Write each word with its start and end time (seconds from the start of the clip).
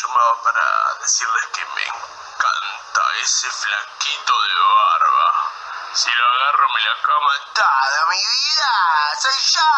llamaba 0.00 0.42
para 0.42 0.62
decirles 1.00 1.46
que 1.54 1.64
me 1.74 1.82
encanta 1.82 3.02
ese 3.22 3.50
flaquito 3.50 4.32
de 4.42 4.54
barba. 4.54 5.28
Si 5.94 6.10
lo 6.10 6.24
agarro 6.28 6.68
me 6.74 6.80
la 6.82 6.94
cama 7.02 7.32
toda 7.54 8.06
mi 8.10 8.16
vida. 8.16 8.72
Soy 9.20 9.38
yo, 9.54 9.68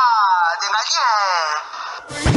te 0.61 0.67
engañé. 0.67 2.30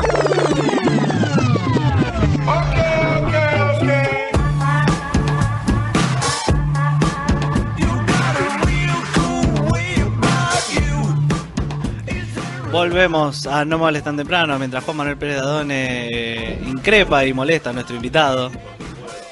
Volvemos 12.73 13.45
a 13.45 13.63
No 13.65 13.77
Moles 13.77 14.04
tan 14.04 14.18
temprano 14.18 14.57
mientras 14.57 14.83
Juan 14.83 14.97
Manuel 14.97 15.15
Pérez 15.18 15.37
Dadone 15.37 16.07
eh, 16.11 16.59
increpa 16.65 17.23
y 17.23 17.31
molesta 17.31 17.69
a 17.69 17.73
nuestro 17.73 17.95
invitado. 17.95 18.51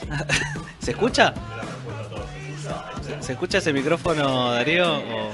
¿Se 0.80 0.91
escucha? 0.91 1.34
¿Se, 3.04 3.23
se 3.26 3.32
escucha 3.34 3.58
ese 3.58 3.73
micrófono, 3.73 4.52
Darío? 4.52 4.94
o- 4.98 5.32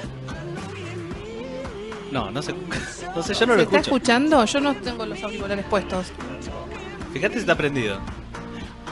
No, 2.12 2.31
no 2.31 2.41
se 2.41 2.53
No 3.15 3.21
sé, 3.23 3.34
yo 3.34 3.45
no 3.45 3.53
¿Se 3.53 3.57
lo 3.57 3.63
está 3.63 3.77
escucho. 3.77 3.77
escuchando? 3.95 4.45
Yo 4.45 4.62
no 4.62 4.73
tengo 4.76 5.05
los 5.05 5.21
auriculares 5.21 5.65
puestos. 5.65 6.07
Fíjate 7.13 7.34
si 7.35 7.39
está 7.41 7.55
prendido. 7.55 7.99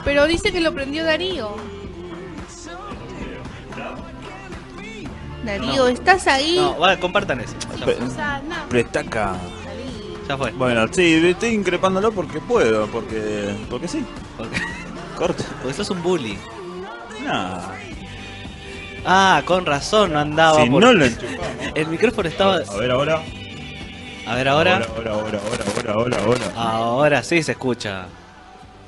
Pero 0.04 0.26
dice 0.26 0.52
que 0.52 0.60
lo 0.60 0.74
prendió 0.74 1.04
Darío. 1.04 1.56
Darío, 5.46 5.86
¿estás 5.88 6.26
ahí? 6.26 6.56
No, 6.56 6.78
va, 6.78 6.96
compartan 6.96 7.40
eso. 7.40 7.54
No. 7.80 7.86
Prestaca. 8.68 9.34
Ya 10.28 10.36
fue. 10.36 10.50
Bueno, 10.52 10.86
sí, 10.92 11.22
estoy 11.28 11.50
increpándolo 11.50 12.10
porque 12.12 12.40
puedo, 12.40 12.86
porque 12.88 13.54
porque 13.70 13.86
sí. 13.88 14.04
Porque, 14.36 14.60
Corta. 15.16 15.44
porque 15.62 15.74
sos 15.74 15.88
un 15.90 16.02
bully. 16.02 16.36
Nah. 17.24 17.60
Ah, 19.04 19.42
con 19.44 19.64
razón 19.64 20.12
no 20.12 20.18
andaba. 20.18 20.62
Si 20.64 20.68
por- 20.68 20.82
no 20.82 20.92
lo 20.92 21.04
enchufamos. 21.04 21.46
El 21.76 21.86
micrófono 21.86 22.28
estaba. 22.28 22.56
A 22.56 22.76
ver 22.76 22.90
ahora. 22.90 23.22
A 24.26 24.34
ver 24.34 24.48
ahora. 24.48 24.76
Ahora, 24.96 25.10
ahora, 25.12 25.38
ahora, 25.38 25.64
ahora, 25.76 25.92
ahora, 25.92 26.18
ahora. 26.24 26.52
Ahora 26.56 27.22
sí 27.22 27.42
se 27.44 27.52
escucha. 27.52 28.06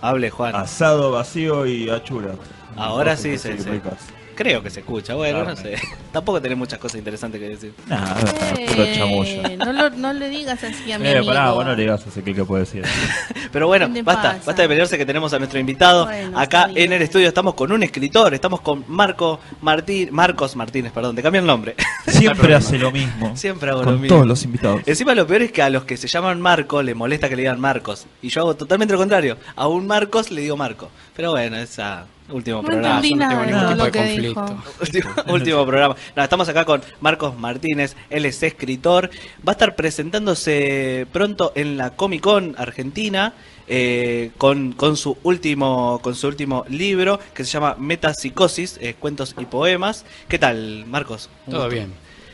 Hable, 0.02 0.30
Juan. 0.30 0.56
Asado 0.56 1.12
vacío 1.12 1.66
y 1.66 1.88
achura. 1.88 2.32
Ahora 2.76 3.16
sí 3.16 3.38
se, 3.38 3.56
se- 3.58 3.70
ricas. 3.70 3.94
Creo 4.38 4.62
que 4.62 4.70
se 4.70 4.80
escucha. 4.80 5.14
Bueno, 5.16 5.42
no 5.42 5.56
sé. 5.56 5.74
Tampoco 6.12 6.40
tenés 6.40 6.56
muchas 6.56 6.78
cosas 6.78 6.96
interesantes 6.98 7.40
que 7.40 7.48
decir. 7.48 7.74
Nah, 7.88 8.14
puro 8.14 8.82
Eh, 8.84 8.94
chamulla. 8.96 9.56
no, 9.56 9.72
lo- 9.72 9.90
no 9.90 10.12
le 10.12 10.28
digas 10.28 10.62
así 10.62 10.92
a 10.92 10.98
mi 11.00 11.08
Eh, 11.08 11.16
amigo. 11.16 11.26
pará, 11.32 11.50
vos 11.50 11.64
no 11.64 11.74
le 11.74 11.82
digas 11.82 12.06
ese 12.06 12.22
que 12.22 12.44
puede 12.44 12.62
decir. 12.64 12.84
Pero 13.52 13.66
bueno, 13.66 13.88
¿Qué 13.88 13.94
te 13.94 14.02
basta, 14.02 14.22
pasa? 14.34 14.42
basta 14.46 14.62
de 14.62 14.68
pelearse 14.68 14.96
que 14.96 15.04
tenemos 15.04 15.32
a 15.32 15.38
nuestro 15.38 15.58
invitado. 15.58 16.04
Bueno, 16.04 16.38
Acá 16.38 16.60
está 16.62 16.66
bien. 16.72 16.86
en 16.86 16.92
el 16.92 17.02
estudio 17.02 17.26
estamos 17.26 17.54
con 17.54 17.72
un 17.72 17.82
escritor, 17.82 18.32
estamos 18.32 18.60
con 18.60 18.84
Marco 18.86 19.40
Martín, 19.60 20.10
Marcos 20.12 20.54
Martínez, 20.54 20.92
perdón, 20.92 21.16
te 21.16 21.22
cambié 21.22 21.40
el 21.40 21.46
nombre. 21.46 21.74
Siempre 22.06 22.54
hace 22.54 22.78
lo 22.78 22.92
mismo. 22.92 23.36
Siempre 23.36 23.70
hago 23.70 23.80
lo 23.80 23.86
Con 23.86 24.00
mismo. 24.00 24.14
todos 24.16 24.26
los 24.28 24.44
invitados. 24.44 24.82
Encima 24.86 25.14
lo 25.16 25.26
peor 25.26 25.42
es 25.42 25.50
que 25.50 25.62
a 25.62 25.70
los 25.70 25.82
que 25.84 25.96
se 25.96 26.06
llaman 26.06 26.40
Marco 26.40 26.80
le 26.80 26.94
molesta 26.94 27.28
que 27.28 27.34
le 27.34 27.42
digan 27.42 27.58
Marcos. 27.60 28.06
Y 28.22 28.28
yo 28.28 28.42
hago 28.42 28.54
totalmente 28.54 28.92
lo 28.92 28.98
contrario. 29.00 29.36
A 29.56 29.66
un 29.66 29.86
Marcos 29.88 30.30
le 30.30 30.42
digo 30.42 30.56
Marco. 30.56 30.90
Pero 31.16 31.32
bueno, 31.32 31.56
esa 31.56 32.06
último 32.28 32.62
No 32.62 32.62
programa. 32.62 33.00
entendí 33.00 33.14
no 33.14 33.26
nada 33.26 33.28
tengo 33.28 33.44
ningún 33.46 33.66
tipo 33.66 33.82
lo 33.82 33.84
de 33.84 33.92
que 33.92 33.98
conflicto. 33.98 34.44
dijo. 34.44 34.62
Último, 34.80 35.10
último 35.28 35.66
programa. 35.66 35.96
No, 36.16 36.22
estamos 36.22 36.48
acá 36.48 36.64
con 36.64 36.82
Marcos 37.00 37.36
Martínez, 37.38 37.96
él 38.10 38.24
es 38.26 38.42
escritor. 38.42 39.10
Va 39.46 39.52
a 39.52 39.54
estar 39.54 39.74
presentándose 39.76 41.06
pronto 41.12 41.52
en 41.54 41.76
la 41.76 41.90
Comic 41.96 42.20
Con 42.22 42.54
Argentina 42.58 43.34
eh, 43.66 44.30
con, 44.38 44.72
con 44.72 44.96
su 44.96 45.18
último 45.22 46.00
con 46.02 46.14
su 46.14 46.26
último 46.28 46.64
libro 46.68 47.20
que 47.34 47.44
se 47.44 47.50
llama 47.52 47.76
Metapsicosis, 47.78 48.78
eh, 48.80 48.94
cuentos 48.98 49.34
y 49.38 49.44
poemas. 49.46 50.04
¿Qué 50.28 50.38
tal, 50.38 50.84
Marcos? 50.86 51.28
Todo 51.50 51.68
gusto. 51.68 51.74
bien. 51.74 51.92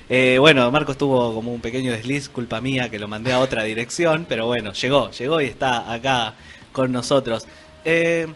Eh, 0.08 0.36
bueno, 0.38 0.70
Marcos 0.70 0.98
tuvo 0.98 1.34
como 1.34 1.52
un 1.54 1.60
pequeño 1.60 1.90
desliz, 1.92 2.28
culpa 2.28 2.60
mía, 2.60 2.90
que 2.90 2.98
lo 2.98 3.08
mandé 3.08 3.32
a 3.32 3.40
otra 3.40 3.64
dirección, 3.64 4.26
pero 4.28 4.46
bueno, 4.46 4.72
llegó, 4.74 5.10
llegó 5.10 5.40
y 5.40 5.46
está 5.46 5.92
acá 5.92 6.34
con 6.72 6.92
nosotros. 6.92 7.46
Eh, 7.84 8.28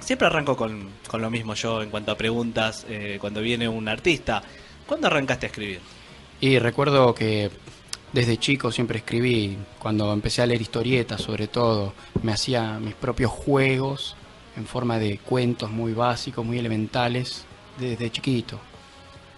siempre 0.00 0.26
arranco 0.26 0.56
con, 0.56 0.88
con 1.06 1.20
lo 1.22 1.30
mismo 1.30 1.54
yo 1.54 1.82
en 1.82 1.90
cuanto 1.90 2.12
a 2.12 2.16
preguntas 2.16 2.84
eh, 2.88 3.18
cuando 3.20 3.40
viene 3.40 3.68
un 3.68 3.88
artista. 3.88 4.42
¿Cuándo 4.86 5.06
arrancaste 5.06 5.46
a 5.46 5.48
escribir? 5.48 5.80
Y 6.40 6.58
recuerdo 6.58 7.14
que 7.14 7.50
desde 8.12 8.36
chico 8.38 8.72
siempre 8.72 8.98
escribí, 8.98 9.56
cuando 9.78 10.12
empecé 10.12 10.42
a 10.42 10.46
leer 10.46 10.60
historietas 10.62 11.20
sobre 11.20 11.46
todo, 11.46 11.94
me 12.22 12.32
hacía 12.32 12.78
mis 12.80 12.94
propios 12.94 13.30
juegos 13.30 14.16
en 14.56 14.66
forma 14.66 14.98
de 14.98 15.18
cuentos 15.18 15.70
muy 15.70 15.92
básicos, 15.92 16.44
muy 16.44 16.58
elementales, 16.58 17.44
desde 17.78 18.10
chiquito. 18.10 18.58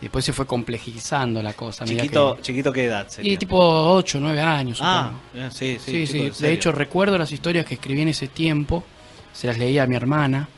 Después 0.00 0.24
se 0.24 0.32
fue 0.32 0.46
complejizando 0.46 1.40
la 1.42 1.52
cosa. 1.52 1.84
Chiquito, 1.84 2.34
que- 2.36 2.42
chiquito 2.42 2.72
¿qué 2.72 2.84
edad 2.86 3.06
sería? 3.08 3.34
Y 3.34 3.36
tipo 3.36 3.56
8, 3.94 4.18
9 4.20 4.40
años. 4.40 4.78
Ah, 4.82 5.12
supongo. 5.32 5.46
eh, 5.46 5.50
sí, 5.52 5.78
sí. 5.78 6.06
Sí, 6.06 6.30
sí. 6.32 6.42
De 6.42 6.52
hecho, 6.52 6.72
recuerdo 6.72 7.16
las 7.18 7.30
historias 7.30 7.66
que 7.66 7.74
escribí 7.74 8.00
en 8.00 8.08
ese 8.08 8.26
tiempo, 8.26 8.82
se 9.32 9.46
las 9.46 9.58
leía 9.58 9.82
a 9.84 9.86
mi 9.86 9.96
hermana, 9.96 10.48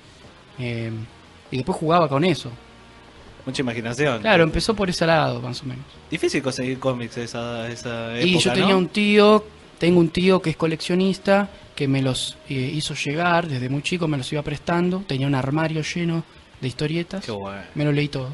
eh, 0.59 0.91
y 1.51 1.57
después 1.57 1.79
jugaba 1.79 2.09
con 2.09 2.25
eso. 2.25 2.51
Mucha 3.47 3.63
imaginación. 3.63 4.21
Claro, 4.23 4.43
empezó 4.45 4.75
por 4.75 4.89
ese 4.89 5.07
lado, 5.07 5.41
más 5.41 5.61
o 5.63 5.67
menos. 5.67 5.85
Difícil 6.11 6.43
conseguir 6.43 6.79
cómics 6.79 7.17
esa, 7.19 7.69
esa 7.69 8.17
época, 8.17 8.27
y 8.27 8.39
yo 8.39 8.53
tenía 8.53 8.69
¿no? 8.71 8.79
un 8.79 8.89
tío, 8.89 9.45
tengo 9.79 10.01
un 10.01 10.09
tío 10.09 10.41
que 10.41 10.51
es 10.51 10.57
coleccionista, 10.57 11.49
que 11.75 11.87
me 11.87 12.01
los 12.01 12.39
eh, 12.49 12.55
hizo 12.55 12.95
llegar, 12.95 13.47
desde 13.49 13.69
muy 13.69 13.83
chico 13.83 14.09
me 14.09 14.17
los 14.17 14.33
iba 14.33 14.41
prestando, 14.43 15.03
tenía 15.07 15.27
un 15.27 15.35
armario 15.35 15.83
lleno 15.83 16.25
de 16.61 16.69
historietas, 16.69 17.25
Qué 17.25 17.33
bueno. 17.33 17.61
me 17.75 17.85
lo 17.85 17.93
leí 17.93 18.09
todo. 18.09 18.31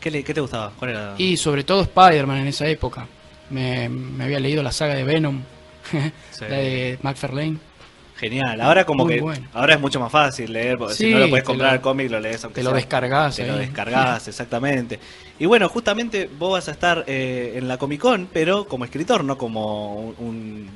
¿Qué, 0.00 0.10
le- 0.10 0.24
qué 0.24 0.32
te 0.32 0.40
gustaba? 0.40 0.72
¿Cuál 0.78 0.92
era? 0.92 1.14
Y 1.18 1.36
sobre 1.36 1.64
todo 1.64 1.82
Spider-Man 1.82 2.38
en 2.38 2.46
esa 2.46 2.66
época. 2.66 3.06
Me, 3.50 3.88
me 3.88 4.24
había 4.24 4.40
leído 4.40 4.62
la 4.62 4.72
saga 4.72 4.94
de 4.94 5.04
Venom, 5.04 5.40
Sí. 6.30 6.44
la 6.48 6.56
de 6.56 6.98
McFarlane. 7.02 7.58
Genial. 8.18 8.60
Ahora 8.62 8.86
como 8.86 9.04
Muy 9.04 9.14
que 9.16 9.20
bueno. 9.20 9.46
ahora 9.52 9.74
es 9.74 9.80
mucho 9.80 10.00
más 10.00 10.10
fácil 10.10 10.52
leer, 10.52 10.78
porque 10.78 10.94
si 10.94 11.10
no 11.10 11.18
lo 11.18 11.28
puedes 11.28 11.44
comprar 11.44 11.70
lo- 11.70 11.74
el 11.76 11.80
cómic, 11.82 12.10
lo 12.10 12.18
lees 12.18 12.42
aunque 12.44 12.60
Te 12.60 12.64
lo 12.64 12.70
sea- 12.70 12.76
descargas. 12.76 13.36
Te 13.36 13.46
lo 13.46 13.52
ahí. 13.54 13.58
descargas, 13.60 14.26
exactamente. 14.28 14.98
Y 15.38 15.44
bueno, 15.46 15.68
justamente 15.68 16.28
vos 16.38 16.52
vas 16.52 16.68
a 16.68 16.70
estar 16.72 17.04
eh, 17.06 17.54
en 17.56 17.68
la 17.68 17.76
Comic 17.76 18.00
Con, 18.00 18.28
pero 18.32 18.66
como 18.66 18.84
escritor, 18.86 19.22
no 19.22 19.36
como 19.36 19.96
un, 20.18 20.66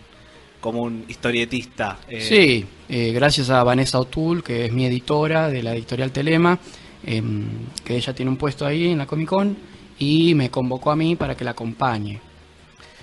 como 0.61 0.83
un 0.83 1.07
historietista. 1.09 1.97
eh, 2.09 2.21
Sí, 2.21 2.67
eh, 2.91 3.13
gracias 3.13 3.49
a 3.49 3.65
Vanessa 3.65 3.99
O'Toole, 3.99 4.43
que 4.43 4.67
es 4.67 4.73
mi 4.73 4.85
editora 4.85 5.49
de 5.49 5.63
la 5.63 5.73
editorial 5.75 6.13
Telema, 6.13 6.59
em, 7.07 7.47
que 7.83 7.97
ella 7.97 8.13
tiene 8.15 8.31
un 8.31 8.37
puesto 8.37 8.67
ahí 8.67 8.91
en 8.91 8.99
la 8.99 9.07
Comic 9.07 9.29
Con 9.29 9.57
y 9.99 10.35
me 10.35 10.51
convocó 10.51 10.91
a 10.91 10.97
mí 10.97 11.17
para 11.17 11.35
que 11.35 11.45
la 11.45 11.53
acompañe. 11.53 12.21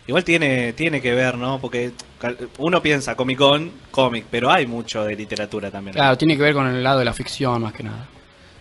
Igual 0.05 0.23
tiene, 0.23 0.73
tiene 0.73 1.01
que 1.01 1.13
ver, 1.15 1.35
¿no? 1.39 1.59
Porque 1.59 1.91
uno 2.57 2.81
piensa 2.81 3.15
Comic 3.15 3.37
Con, 3.37 3.71
cómic, 3.91 4.25
pero 4.29 4.49
hay 4.51 4.65
mucho 4.67 5.03
de 5.03 5.15
literatura 5.15 5.69
también. 5.71 5.93
Claro, 5.93 6.17
tiene 6.17 6.35
que 6.35 6.41
ver 6.43 6.53
con 6.53 6.67
el 6.67 6.83
lado 6.83 6.99
de 6.99 7.05
la 7.05 7.13
ficción 7.13 7.61
más 7.61 7.73
que 7.73 7.83
nada. 7.83 8.07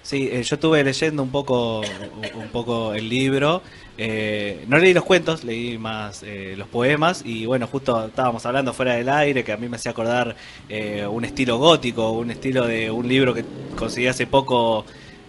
Sí, 0.02 0.28
eh, 0.30 0.42
yo 0.44 0.54
estuve 0.54 0.84
leyendo 0.84 1.20
un 1.22 1.30
poco, 1.30 1.80
un 1.80 2.48
poco 2.52 2.94
el 2.94 3.08
libro. 3.08 3.60
eh, 3.98 4.64
no 4.68 4.78
leí 4.78 4.94
los 4.94 5.02
cuentos, 5.04 5.42
leí 5.42 5.78
más 5.78 6.22
eh, 6.22 6.54
los 6.56 6.68
poemas. 6.68 7.22
Y 7.24 7.44
bueno, 7.46 7.66
justo 7.66 8.06
estábamos 8.06 8.46
hablando 8.46 8.72
fuera 8.72 8.94
del 8.94 9.08
aire 9.08 9.42
que 9.42 9.52
a 9.52 9.56
mí 9.56 9.68
me 9.68 9.76
hacía 9.76 9.90
acordar 9.90 10.36
eh, 10.68 11.04
un 11.10 11.24
estilo 11.24 11.58
gótico, 11.58 12.12
un 12.12 12.30
estilo 12.30 12.66
de 12.66 12.88
un 12.90 13.08
libro 13.08 13.34
que 13.34 13.44
conseguí 13.76 14.06
hace 14.06 14.26
poco 14.28 14.84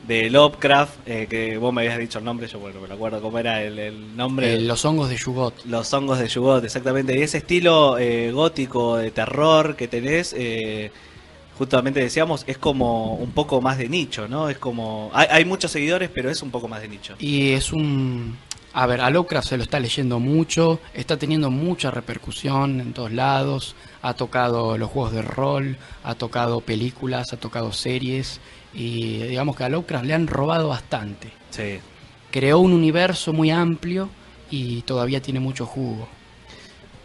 de 0.07 0.29
Lovecraft, 0.29 1.05
eh, 1.05 1.27
que 1.29 1.57
vos 1.57 1.73
me 1.73 1.81
habías 1.81 1.99
dicho 1.99 2.19
el 2.19 2.25
nombre, 2.25 2.47
yo 2.47 2.59
bueno, 2.59 2.79
me 2.79 2.87
lo 2.87 2.93
acuerdo 2.93 3.21
cómo 3.21 3.39
era 3.39 3.61
el, 3.61 3.77
el 3.77 4.15
nombre. 4.15 4.53
Eh, 4.53 4.61
los 4.61 4.85
hongos 4.85 5.09
de 5.09 5.17
Yugot. 5.17 5.65
Los 5.65 5.93
hongos 5.93 6.19
de 6.19 6.27
Yugot, 6.27 6.63
exactamente. 6.63 7.17
Y 7.17 7.21
ese 7.21 7.39
estilo 7.39 7.97
eh, 7.97 8.31
gótico 8.31 8.97
de 8.97 9.11
terror 9.11 9.75
que 9.75 9.89
tenés, 9.89 10.33
eh, 10.37 10.91
justamente 11.57 11.99
decíamos, 11.99 12.45
es 12.47 12.57
como 12.57 13.15
un 13.15 13.31
poco 13.31 13.59
más 13.61 13.77
de 13.77 13.89
nicho, 13.89 14.27
¿no? 14.29 14.49
Es 14.49 14.57
como. 14.57 15.11
Hay, 15.13 15.27
hay 15.29 15.45
muchos 15.45 15.71
seguidores, 15.71 16.09
pero 16.13 16.29
es 16.29 16.41
un 16.41 16.51
poco 16.51 16.69
más 16.69 16.81
de 16.81 16.87
nicho. 16.87 17.15
Y 17.19 17.51
es 17.51 17.73
un... 17.73 18.37
A 18.73 18.85
ver, 18.85 19.01
a 19.01 19.09
Lovecraft 19.09 19.47
se 19.47 19.57
lo 19.57 19.63
está 19.63 19.79
leyendo 19.79 20.19
mucho, 20.19 20.79
está 20.93 21.17
teniendo 21.17 21.49
mucha 21.49 21.89
repercusión 21.89 22.79
en 22.79 22.93
todos 22.93 23.11
lados, 23.11 23.75
ha 24.03 24.13
tocado 24.13 24.77
los 24.77 24.91
juegos 24.91 25.13
de 25.13 25.23
rol, 25.23 25.77
ha 26.03 26.13
tocado 26.13 26.61
películas, 26.61 27.33
ha 27.33 27.37
tocado 27.37 27.71
series, 27.71 28.39
y 28.73 29.17
digamos 29.23 29.55
que 29.55 29.63
a 29.63 29.69
Lovecraft 29.69 30.05
le 30.05 30.13
han 30.13 30.27
robado 30.27 30.67
bastante. 30.69 31.29
Sí. 31.49 31.79
Creó 32.31 32.59
un 32.59 32.73
universo 32.73 33.33
muy 33.33 33.49
amplio 33.51 34.09
y 34.51 34.81
todavía 34.83 35.21
tiene 35.21 35.39
mucho 35.39 35.65
jugo. 35.65 36.07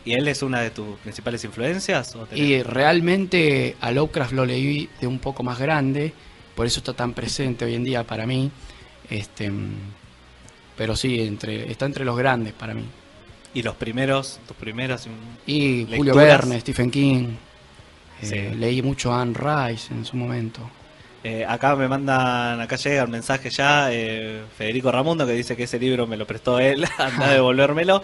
¿Y 0.04 0.14
él 0.14 0.26
es 0.26 0.42
una 0.42 0.60
de 0.60 0.70
tus 0.70 0.98
principales 0.98 1.44
influencias? 1.44 2.14
¿O 2.16 2.26
tenés- 2.26 2.38
Y 2.38 2.62
realmente 2.62 3.76
a 3.80 3.92
Lovecraft 3.92 4.32
lo 4.32 4.44
leí 4.44 4.88
de 5.00 5.06
un 5.06 5.18
poco 5.20 5.42
más 5.44 5.58
grande, 5.60 6.12
por 6.56 6.66
eso 6.66 6.80
está 6.80 6.92
tan 6.92 7.14
presente 7.14 7.64
hoy 7.64 7.74
en 7.76 7.84
día 7.84 8.04
para 8.04 8.26
mí. 8.26 8.50
Este, 9.08 9.50
pero 10.76 10.96
sí, 10.96 11.20
entre, 11.20 11.70
está 11.70 11.86
entre 11.86 12.04
los 12.04 12.16
grandes 12.16 12.52
para 12.52 12.74
mí. 12.74 12.82
Y 13.54 13.62
los 13.62 13.76
primeros, 13.76 14.40
tus 14.48 14.56
primeros... 14.56 15.06
Y 15.46 15.86
Julio. 15.94 16.14
Verne, 16.14 16.58
Stephen 16.60 16.90
King. 16.90 17.28
eh. 18.22 18.54
Leí 18.56 18.82
mucho 18.82 19.12
Anne 19.12 19.34
Rice 19.34 19.92
en 19.92 20.04
su 20.04 20.16
momento. 20.16 20.68
Eh, 21.24 21.44
acá 21.48 21.76
me 21.76 21.86
mandan, 21.86 22.60
acá 22.60 22.74
llega 22.76 23.02
el 23.02 23.08
mensaje 23.08 23.48
ya, 23.50 23.92
eh, 23.92 24.42
Federico 24.58 24.90
Ramundo, 24.90 25.24
que 25.26 25.32
dice 25.34 25.56
que 25.56 25.64
ese 25.64 25.78
libro 25.78 26.06
me 26.06 26.16
lo 26.16 26.26
prestó 26.26 26.58
él, 26.58 26.84
anda 26.98 27.26
a 27.28 27.32
devolvérmelo. 27.32 28.02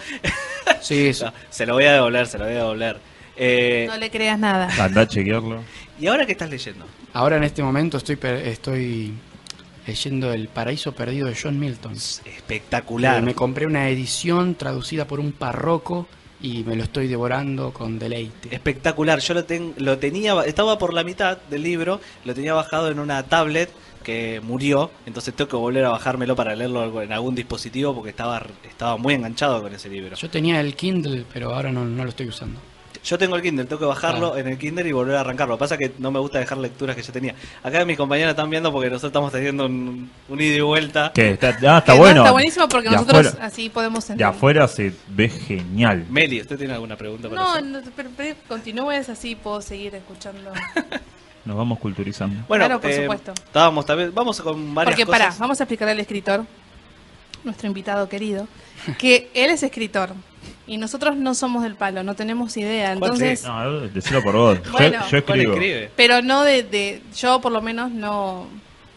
Sí. 0.81 1.11
No, 1.23 1.33
se 1.51 1.67
lo 1.67 1.75
voy 1.75 1.85
a 1.85 1.95
devolver, 1.95 2.27
se 2.29 2.39
lo 2.39 2.45
voy 2.45 2.55
a 2.55 2.59
devolver. 2.59 2.99
Eh, 3.37 3.87
No 3.89 3.97
le 3.97 4.11
creas 4.11 4.39
nada. 4.39 4.69
Anda 4.83 5.01
a 5.03 5.09
chequearlo. 5.09 5.63
¿Y 6.01 6.07
ahora 6.07 6.27
qué 6.27 6.33
estás 6.33 6.51
leyendo? 6.51 6.87
Ahora 7.13 7.37
en 7.39 7.45
este 7.45 7.63
momento 7.63 7.97
estoy, 7.97 8.17
per- 8.17 8.47
estoy 8.47 9.13
leyendo 9.87 10.33
El 10.33 10.49
Paraíso 10.49 10.93
Perdido 10.93 11.27
de 11.29 11.37
John 11.41 11.59
Milton. 11.59 11.95
Espectacular. 11.95 13.19
Eh, 13.19 13.23
me 13.23 13.35
compré 13.35 13.67
una 13.67 13.89
edición 13.89 14.55
traducida 14.55 15.07
por 15.07 15.19
un 15.21 15.33
párroco 15.33 16.07
y 16.41 16.63
me 16.65 16.77
lo 16.77 16.85
estoy 16.85 17.09
devorando 17.09 17.73
con 17.73 17.99
deleite. 17.99 18.55
Espectacular. 18.55 19.19
Yo 19.21 19.35
lo, 19.35 19.45
ten- 19.45 19.75
lo 19.79 19.99
tenía, 19.99 20.41
estaba 20.45 20.79
por 20.79 20.95
la 20.95 21.03
mitad 21.05 21.39
del 21.51 21.63
libro, 21.63 22.01
lo 22.25 22.35
tenía 22.35 22.55
bajado 22.55 22.91
en 22.91 22.99
una 23.01 23.23
tablet 23.25 23.71
que 24.05 24.41
murió, 24.43 24.91
entonces 25.05 25.35
tengo 25.35 25.51
que 25.51 25.57
volver 25.57 25.85
a 25.85 25.91
bajármelo 25.91 26.35
para 26.35 26.55
leerlo 26.57 27.03
en 27.03 27.13
algún 27.13 27.35
dispositivo 27.35 27.95
porque 27.95 28.11
estaba, 28.11 28.41
estaba 28.69 28.97
muy 28.97 29.15
enganchado 29.15 29.61
con 29.61 29.75
ese 29.75 29.89
libro. 29.91 30.17
Yo 30.17 30.31
tenía 30.31 30.61
el 30.61 30.75
Kindle, 30.77 31.25
pero 31.33 31.55
ahora 31.55 31.71
no, 31.73 31.85
no 31.85 32.05
lo 32.05 32.09
estoy 32.11 32.29
usando. 32.29 32.59
Yo 33.05 33.17
tengo 33.19 33.37
el 33.37 33.43
Kindle, 33.43 33.65
tengo 33.67 33.79
que 33.81 33.87
bajarlo 33.87 34.35
Ah. 34.35 34.41
en 34.41 34.49
el 34.49 34.59
Kindle 34.59 34.89
y 34.89 34.93
volver 34.93 35.17
a 35.17 35.21
arrancarlo. 35.21 35.53
Lo 35.53 35.59
que 35.59 35.61
pasa 35.61 35.75
es 35.77 35.81
que 35.81 35.93
no 35.99 36.11
me 36.11 36.19
gusta 36.19 36.39
dejar 36.39 36.59
lecturas 36.59 36.95
que 36.97 37.03
ya 37.03 37.13
tenía. 37.13 37.35
Acá 37.63 37.85
mis 37.85 37.97
compañeros 37.97 38.31
están 38.31 38.51
viendo 38.51 38.71
porque 38.73 38.89
nosotros 38.91 39.11
estamos 39.11 39.33
teniendo 39.33 39.67
un, 39.67 40.11
un 40.29 40.41
ida 40.41 40.57
y 40.57 40.61
vuelta. 40.61 41.13
Que 41.15 41.31
está, 41.33 41.49
ah, 41.49 41.79
está 41.79 41.83
Que 41.85 41.93
no, 41.93 41.99
bueno. 41.99 42.21
está 42.23 42.33
buenísimo 42.33 42.69
porque 42.69 42.89
De 42.91 42.97
nosotros 42.97 43.27
afuera- 43.29 43.47
así 43.47 43.69
podemos 43.71 44.07
de 44.07 44.13
entender. 44.15 44.27
afuera 44.27 44.69
se 44.69 44.93
ve 45.09 45.29
genial. 45.29 46.05
Meli, 46.11 46.41
¿usted 46.41 46.59
tiene 46.59 46.75
alguna 46.75 46.97
pregunta 46.97 47.29
para 47.29 47.41
No, 47.41 47.51
hacer? 47.53 47.65
no, 47.65 47.81
pero, 47.97 48.11
pero 48.17 48.35
continúes 48.49 49.09
así, 49.09 49.35
puedo 49.37 49.61
seguir 49.63 49.95
escuchando. 49.95 50.51
Nos 51.45 51.57
vamos 51.57 51.79
culturizando. 51.79 52.45
Bueno, 52.47 52.67
Claro, 52.67 52.81
por 52.81 52.91
eh, 52.91 53.01
supuesto. 53.03 53.33
Estábamos 53.33 53.87
también, 53.87 54.13
vamos 54.15 54.39
con 54.41 54.75
varias 54.75 54.95
Porque 54.97 55.07
cosas. 55.07 55.21
pará, 55.21 55.35
vamos 55.39 55.59
a 55.61 55.65
explicarle 55.65 55.93
al 55.93 56.01
escritor, 56.01 56.45
nuestro 57.45 57.69
invitado 57.69 58.07
querido, 58.09 58.47
que 58.99 59.31
él 59.33 59.51
es 59.51 59.63
escritor 59.63 60.11
y 60.69 60.77
nosotros 60.77 61.17
no 61.17 61.35
somos 61.35 61.63
del 61.65 61.75
palo, 61.75 62.03
no 62.05 62.15
tenemos 62.15 62.57
idea. 62.57 62.93
Entonces, 62.93 63.43
No, 63.45 63.81
decilo 63.89 64.23
por 64.23 64.35
vos. 64.37 64.63
Yo- 64.63 64.71
Bueno. 64.73 65.01
yo, 65.11 65.25
¿Cuál 65.25 65.39
escribo. 65.41 65.53
escribe? 65.55 65.91
pero 65.97 66.23
no 66.23 66.45
de, 66.45 66.63
de- 66.63 67.03
yo 67.17 67.41
por 67.41 67.51
lo 67.51 67.61
menos 67.63 67.91
no, 67.91 68.47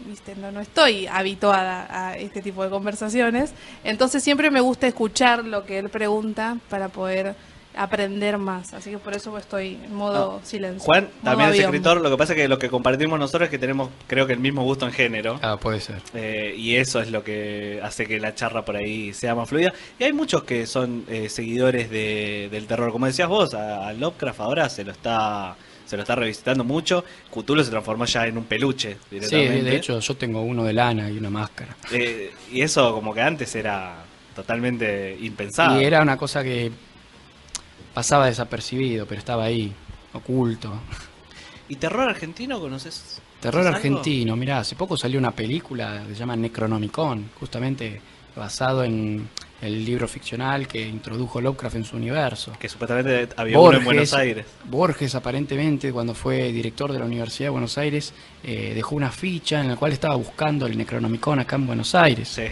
viste, 0.05 0.35
no, 0.35 0.51
no 0.51 0.59
estoy 0.59 1.07
habituada 1.07 1.87
a 1.89 2.17
este 2.17 2.41
tipo 2.41 2.63
de 2.63 2.69
conversaciones. 2.69 3.53
Entonces 3.83 4.21
siempre 4.23 4.51
me 4.51 4.59
gusta 4.61 4.85
escuchar 4.87 5.45
lo 5.45 5.65
que 5.65 5.79
él 5.79 5.89
pregunta 5.89 6.57
para 6.69 6.89
poder 6.89 7.35
aprender 7.75 8.37
más. 8.37 8.73
Así 8.73 8.89
que 8.91 8.97
por 8.97 9.13
eso 9.13 9.37
estoy 9.37 9.77
en 9.83 9.95
modo 9.95 10.39
Ah, 10.41 10.45
silencio. 10.45 10.83
Juan 10.85 11.03
modo 11.05 11.13
también 11.23 11.49
es 11.49 11.55
avión. 11.55 11.65
escritor, 11.75 12.01
lo 12.01 12.09
que 12.09 12.17
pasa 12.17 12.33
es 12.33 12.37
que 12.39 12.47
lo 12.47 12.59
que 12.59 12.69
compartimos 12.69 13.17
nosotros 13.19 13.45
es 13.47 13.49
que 13.49 13.57
tenemos 13.59 13.89
creo 14.07 14.27
que 14.27 14.33
el 14.33 14.39
mismo 14.39 14.63
gusto 14.63 14.85
en 14.85 14.93
género. 14.93 15.39
Ah, 15.41 15.57
puede 15.57 15.79
ser. 15.79 16.01
Eh, 16.13 16.53
y 16.57 16.75
eso 16.75 17.01
es 17.01 17.11
lo 17.11 17.23
que 17.23 17.79
hace 17.83 18.05
que 18.05 18.19
la 18.19 18.35
charla 18.35 18.63
por 18.65 18.75
ahí 18.75 19.13
sea 19.13 19.35
más 19.35 19.47
fluida. 19.49 19.73
Y 19.99 20.03
hay 20.03 20.13
muchos 20.13 20.43
que 20.43 20.65
son 20.67 21.05
eh, 21.09 21.29
seguidores 21.29 21.89
de- 21.89 22.49
del 22.51 22.67
terror. 22.67 22.91
Como 22.91 23.05
decías 23.05 23.27
vos, 23.29 23.53
a, 23.53 23.87
a 23.87 23.93
Lovecraft 23.93 24.39
ahora 24.41 24.69
se 24.69 24.83
lo 24.83 24.91
está 24.91 25.55
se 25.85 25.97
lo 25.97 26.03
está 26.03 26.15
revisitando 26.15 26.63
mucho. 26.63 27.03
Cthulhu 27.33 27.63
se 27.65 27.69
transformó 27.69 28.05
ya 28.05 28.25
en 28.25 28.37
un 28.37 28.45
peluche 28.45 28.93
Sí, 28.93 28.97
directamente. 29.15 29.63
de 29.63 29.75
hecho 29.75 29.99
yo 29.99 30.15
tengo 30.15 30.41
uno 30.41 30.63
de 30.63 30.71
lana 30.71 31.09
y 31.09 31.17
una 31.17 31.29
máscara. 31.29 31.75
Eh, 31.91 32.31
y 32.51 32.61
eso 32.61 32.93
como 32.93 33.13
que 33.13 33.21
antes 33.21 33.53
era 33.55 33.95
totalmente 34.33 35.17
impensado. 35.21 35.79
Y 35.81 35.83
era 35.83 36.01
una 36.01 36.15
cosa 36.17 36.43
que 36.43 36.71
pasaba 37.93 38.27
desapercibido, 38.27 39.05
pero 39.05 39.19
estaba 39.19 39.45
ahí, 39.45 39.73
oculto. 40.13 40.73
¿Y 41.69 41.75
terror 41.75 42.09
argentino 42.09 42.59
conoces? 42.59 43.21
Terror 43.39 43.65
argentino, 43.67 44.35
mirá, 44.35 44.59
hace 44.59 44.75
poco 44.75 44.95
salió 44.95 45.17
una 45.17 45.31
película 45.31 46.03
que 46.07 46.13
se 46.13 46.19
llama 46.19 46.35
Necronomicon, 46.35 47.31
justamente 47.39 47.99
basado 48.35 48.83
en 48.83 49.27
el 49.61 49.85
libro 49.85 50.07
ficcional 50.07 50.67
que 50.67 50.81
introdujo 50.81 51.39
Lovecraft 51.39 51.75
en 51.75 51.83
su 51.83 51.95
universo. 51.95 52.53
Que 52.59 52.67
supuestamente 52.67 53.29
había 53.35 53.59
uno 53.59 53.77
en 53.77 53.83
Buenos 53.83 54.13
Aires. 54.13 54.45
Borges 54.65 55.13
aparentemente 55.15 55.91
cuando 55.91 56.13
fue 56.13 56.51
director 56.51 56.91
de 56.91 56.99
la 56.99 57.05
Universidad 57.05 57.47
de 57.47 57.51
Buenos 57.51 57.77
Aires 57.77 58.13
eh, 58.43 58.73
dejó 58.73 58.95
una 58.95 59.11
ficha 59.11 59.61
en 59.61 59.69
la 59.69 59.75
cual 59.75 59.91
estaba 59.91 60.15
buscando 60.15 60.65
el 60.65 60.77
Necronomicon 60.77 61.39
acá 61.39 61.57
en 61.57 61.67
Buenos 61.67 61.93
Aires. 61.93 62.27
Sí. 62.27 62.43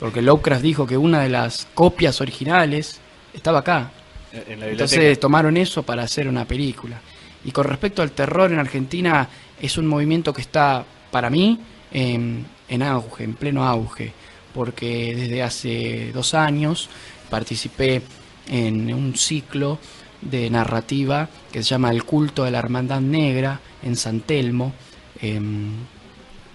Porque 0.00 0.22
Lovecraft 0.22 0.62
dijo 0.62 0.86
que 0.86 0.96
una 0.96 1.20
de 1.20 1.28
las 1.28 1.66
copias 1.74 2.20
originales 2.20 3.00
estaba 3.34 3.60
acá. 3.60 3.90
En 4.32 4.60
la 4.60 4.66
biblioteca. 4.66 4.70
Entonces 4.70 5.20
tomaron 5.20 5.56
eso 5.56 5.82
para 5.82 6.02
hacer 6.02 6.28
una 6.28 6.44
película. 6.44 7.00
Y 7.44 7.52
con 7.52 7.64
respecto 7.64 8.02
al 8.02 8.10
terror 8.10 8.52
en 8.52 8.58
Argentina, 8.58 9.28
es 9.60 9.78
un 9.78 9.86
movimiento 9.86 10.32
que 10.32 10.42
está, 10.42 10.84
para 11.10 11.30
mí, 11.30 11.60
en, 11.92 12.44
en 12.68 12.82
auge, 12.82 13.24
en 13.24 13.34
pleno 13.34 13.64
auge. 13.64 14.12
Porque 14.52 15.14
desde 15.14 15.42
hace 15.42 16.10
dos 16.12 16.34
años 16.34 16.88
participé 17.30 18.02
en 18.48 18.92
un 18.92 19.16
ciclo 19.16 19.78
de 20.20 20.50
narrativa 20.50 21.28
que 21.52 21.62
se 21.62 21.70
llama 21.70 21.90
El 21.90 22.04
culto 22.04 22.44
de 22.44 22.50
la 22.50 22.58
Hermandad 22.58 23.00
Negra 23.00 23.60
en 23.82 23.96
San 23.96 24.20
Telmo, 24.20 24.72
em, 25.20 25.72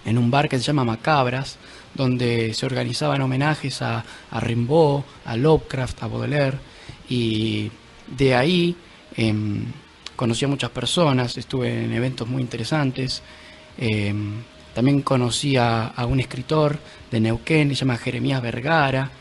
en 0.03 0.17
un 0.17 0.31
bar 0.31 0.49
que 0.49 0.57
se 0.57 0.63
llama 0.63 0.83
Macabras, 0.83 1.57
donde 1.93 2.53
se 2.53 2.65
organizaban 2.65 3.21
homenajes 3.21 3.81
a, 3.81 4.03
a 4.31 4.39
Rimbaud, 4.39 5.03
a 5.25 5.35
Lovecraft, 5.37 6.03
a 6.03 6.07
Baudelaire, 6.07 6.57
y 7.11 7.69
de 8.07 8.35
ahí 8.35 8.75
em, 9.17 9.65
conocí 10.15 10.45
a 10.45 10.47
muchas 10.47 10.69
personas, 10.69 11.37
estuve 11.37 11.83
en 11.83 11.91
eventos 11.91 12.27
muy 12.27 12.41
interesantes. 12.41 13.21
em, 13.77 14.43
también 14.73 15.01
conocí 15.01 15.57
a, 15.57 15.87
a 15.87 16.05
un 16.05 16.21
escritor 16.21 16.79
de 17.11 17.19
Neuquén, 17.19 17.69
se 17.69 17.75
llama 17.75 17.97
Jeremías 17.97 18.41
Vergara, 18.41 19.11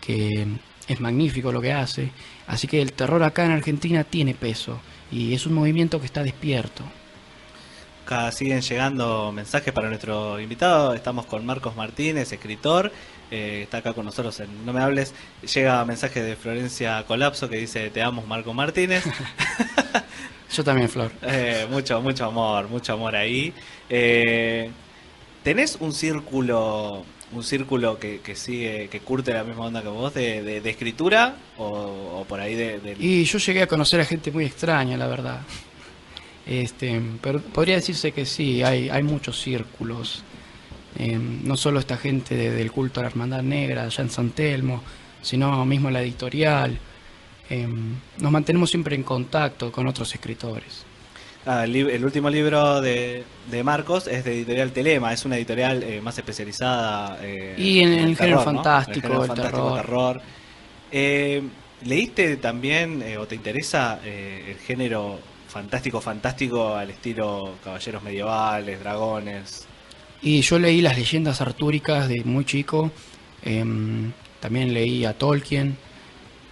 que 0.00 0.46
es 0.88 1.00
magnífico 1.00 1.52
lo 1.52 1.60
que 1.60 1.72
hace. 1.72 2.10
Así 2.46 2.66
que 2.66 2.80
el 2.80 2.94
terror 2.94 3.22
acá 3.22 3.44
en 3.44 3.52
Argentina 3.52 4.04
tiene 4.04 4.34
peso 4.34 4.80
y 5.12 5.34
es 5.34 5.44
un 5.46 5.52
movimiento 5.52 6.00
que 6.00 6.06
está 6.06 6.22
despierto. 6.22 6.82
Acá 8.04 8.32
siguen 8.32 8.62
llegando 8.62 9.32
mensajes 9.32 9.72
para 9.74 9.88
nuestro 9.88 10.40
invitado. 10.40 10.94
Estamos 10.94 11.26
con 11.26 11.44
Marcos 11.44 11.76
Martínez, 11.76 12.32
escritor. 12.32 12.90
Eh, 13.30 13.62
está 13.64 13.78
acá 13.78 13.92
con 13.92 14.04
nosotros 14.04 14.38
en 14.40 14.64
No 14.66 14.72
Me 14.72 14.80
Hables. 14.80 15.14
Llega 15.54 15.84
mensaje 15.84 16.22
de 16.22 16.36
Florencia 16.36 17.02
Colapso 17.06 17.48
que 17.48 17.56
dice: 17.56 17.90
Te 17.90 18.02
amo, 18.02 18.22
Marco 18.26 18.52
Martínez. 18.54 19.04
Yo 20.54 20.62
también, 20.62 20.88
Flor. 20.88 21.10
Eh, 21.22 21.66
mucho, 21.70 22.00
mucho 22.00 22.26
amor, 22.26 22.68
mucho 22.68 22.92
amor 22.92 23.16
ahí. 23.16 23.52
Eh, 23.88 24.70
¿Tenés 25.42 25.76
un 25.80 25.92
círculo, 25.92 27.04
un 27.32 27.42
círculo 27.42 27.98
que, 27.98 28.20
que 28.20 28.36
sigue, 28.36 28.88
que 28.88 29.00
curte 29.00 29.32
la 29.34 29.42
misma 29.44 29.66
onda 29.66 29.82
que 29.82 29.88
vos 29.88 30.14
de, 30.14 30.42
de- 30.42 30.60
de 30.60 30.70
escritura 30.70 31.34
o, 31.58 32.20
o 32.20 32.24
por 32.28 32.40
ahí 32.40 32.54
de, 32.54 32.78
de- 32.78 32.96
Y 32.98 33.24
yo 33.24 33.38
llegué 33.38 33.62
a 33.62 33.66
conocer 33.66 34.00
a 34.00 34.04
gente 34.04 34.30
muy 34.30 34.44
extraña, 34.44 34.96
la 34.96 35.06
verdad. 35.08 35.40
Este, 36.46 37.00
pero 37.20 37.40
podría 37.40 37.76
decirse 37.76 38.12
que 38.12 38.24
sí, 38.26 38.62
hay, 38.62 38.88
hay 38.90 39.02
muchos 39.02 39.40
círculos. 39.40 40.22
Eh, 40.98 41.18
no 41.18 41.56
solo 41.56 41.80
esta 41.80 41.96
gente 41.96 42.36
de- 42.36 42.50
del 42.50 42.70
culto 42.70 43.00
a 43.00 43.02
la 43.02 43.08
Hermandad 43.10 43.42
Negra, 43.42 43.84
allá 43.84 44.02
en 44.02 44.10
San 44.10 44.30
Telmo, 44.30 44.82
sino 45.22 45.64
mismo 45.66 45.90
la 45.90 46.02
editorial. 46.02 46.78
Eh, 47.50 47.68
nos 48.18 48.32
mantenemos 48.32 48.70
siempre 48.70 48.94
en 48.94 49.02
contacto 49.02 49.70
con 49.72 49.86
otros 49.86 50.14
escritores. 50.14 50.84
Ah, 51.46 51.64
el, 51.64 52.02
último 52.02 52.30
libro 52.30 52.80
de, 52.80 53.22
de 53.50 53.62
Marcos 53.62 54.06
es 54.06 54.24
de 54.24 54.32
editorial 54.32 54.72
Telema, 54.72 55.12
es 55.12 55.26
una 55.26 55.36
editorial 55.36 55.82
eh, 55.82 56.00
más 56.00 56.16
especializada 56.16 57.18
eh, 57.20 57.54
Y 57.58 57.80
en 57.80 57.92
el 57.92 58.16
género 58.16 58.40
fantástico, 58.40 59.06
En 59.08 59.12
el 59.12 59.18
género 59.18 59.22
el 59.22 59.28
fantástico, 59.28 59.74
terror. 59.74 60.22
Eh, 60.90 61.42
¿Leíste 61.84 62.36
también 62.38 63.04
o 63.18 63.26
te 63.26 63.34
interesa 63.34 64.00
el 64.06 64.56
género 64.56 65.18
fantástico, 65.48 66.00
fantástico 66.00 66.74
al 66.74 66.88
estilo 66.88 67.56
caballeros 67.62 68.02
medievales, 68.02 68.80
dragones? 68.80 69.66
Y 70.24 70.40
yo 70.42 70.58
leí 70.58 70.80
las 70.80 70.96
leyendas 70.98 71.40
artúricas 71.40 72.08
de 72.08 72.24
muy 72.24 72.44
chico, 72.44 72.92
em, 73.42 74.14
también 74.40 74.72
leí 74.74 75.04
a 75.04 75.16
Tolkien, 75.18 75.78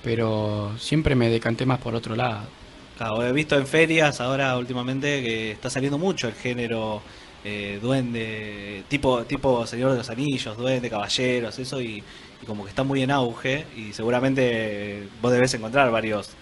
pero 0.02 0.76
siempre 0.79 1.14
me 1.17 1.31
decanté 1.31 1.67
más 1.67 1.81
por 1.81 1.95
otro 1.95 2.17
lado. 2.17 2.55
Claro, 2.95 3.25
he 3.26 3.33
visto 3.33 3.57
en 3.57 3.67
ferias 3.67 4.21
ahora 4.21 4.57
últimamente 4.59 5.23
que 5.23 5.50
está 5.52 5.71
saliendo 5.71 5.99
mucho 5.99 6.29
el 6.29 6.35
género 6.35 7.02
eh, 7.43 7.79
duende, 7.83 8.85
tipo 8.88 9.25
tipo 9.26 9.67
Señor 9.67 9.93
de 9.93 9.97
los 9.99 10.11
Anillos, 10.11 10.57
duende, 10.57 10.91
caballeros, 10.91 11.59
eso, 11.59 11.81
y, 11.81 12.05
y 12.41 12.47
como 12.47 12.64
que 12.64 12.69
está 12.71 12.85
muy 12.85 13.02
en 13.02 13.11
auge 13.11 13.71
y 13.75 13.93
seguramente 13.95 15.11
vos 15.21 15.33
debés 15.33 15.55
encontrar 15.55 15.91
varios 15.91 16.37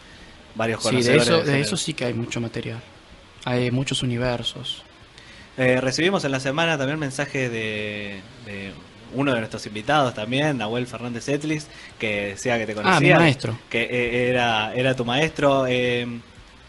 varios 0.55 0.81
Sí, 0.81 1.03
de 1.03 1.19
conocedores. 1.19 1.29
eso, 1.29 1.43
de 1.45 1.61
eso 1.61 1.77
sí 1.77 1.95
que 1.95 2.07
hay 2.07 2.15
mucho 2.15 2.41
material. 2.41 2.83
Hay 3.45 3.71
muchos 3.71 4.03
universos. 4.03 4.90
Eh, 5.61 5.81
recibimos 5.81 6.25
en 6.25 6.33
la 6.33 6.41
semana 6.41 6.79
también 6.79 6.99
mensaje 6.99 7.51
de, 7.51 8.21
de 8.47 8.73
uno 9.15 9.35
de 9.35 9.41
nuestros 9.41 9.67
invitados 9.67 10.15
también, 10.15 10.57
Nahuel 10.57 10.87
Fernández 10.87 11.29
Etlis, 11.29 11.67
que 11.99 12.29
decía 12.29 12.59
que 12.59 12.67
te 12.67 12.75
conocía. 12.75 12.97
Ah, 12.97 13.19
mi 13.19 13.25
maestro. 13.25 13.59
Que 13.69 13.83
eh, 13.83 14.31
era, 14.31 14.73
era 14.75 14.97
tu 14.97 15.05
maestro. 15.05 15.67
Eh, 15.67 16.07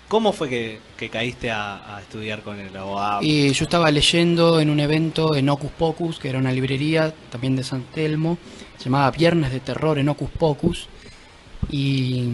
¿Cómo 0.09 0.33
fue 0.33 0.49
que, 0.49 0.79
que 0.97 1.07
caíste 1.07 1.51
a, 1.51 1.95
a 1.95 2.01
estudiar 2.01 2.41
con 2.41 2.59
el 2.59 2.75
abogado? 2.75 3.21
Y 3.21 3.53
yo 3.53 3.63
estaba 3.63 3.89
leyendo 3.91 4.59
en 4.59 4.69
un 4.69 4.81
evento 4.81 5.35
en 5.37 5.47
Ocus 5.47 5.71
Pocus, 5.71 6.19
que 6.19 6.27
era 6.27 6.37
una 6.37 6.51
librería 6.51 7.13
también 7.29 7.55
de 7.55 7.63
San 7.63 7.83
Telmo, 7.83 8.37
se 8.77 8.85
llamaba 8.85 9.09
Viernes 9.11 9.53
de 9.53 9.61
Terror 9.61 9.99
en 9.99 10.09
Ocus 10.09 10.31
Pocus, 10.31 10.89
y 11.69 12.29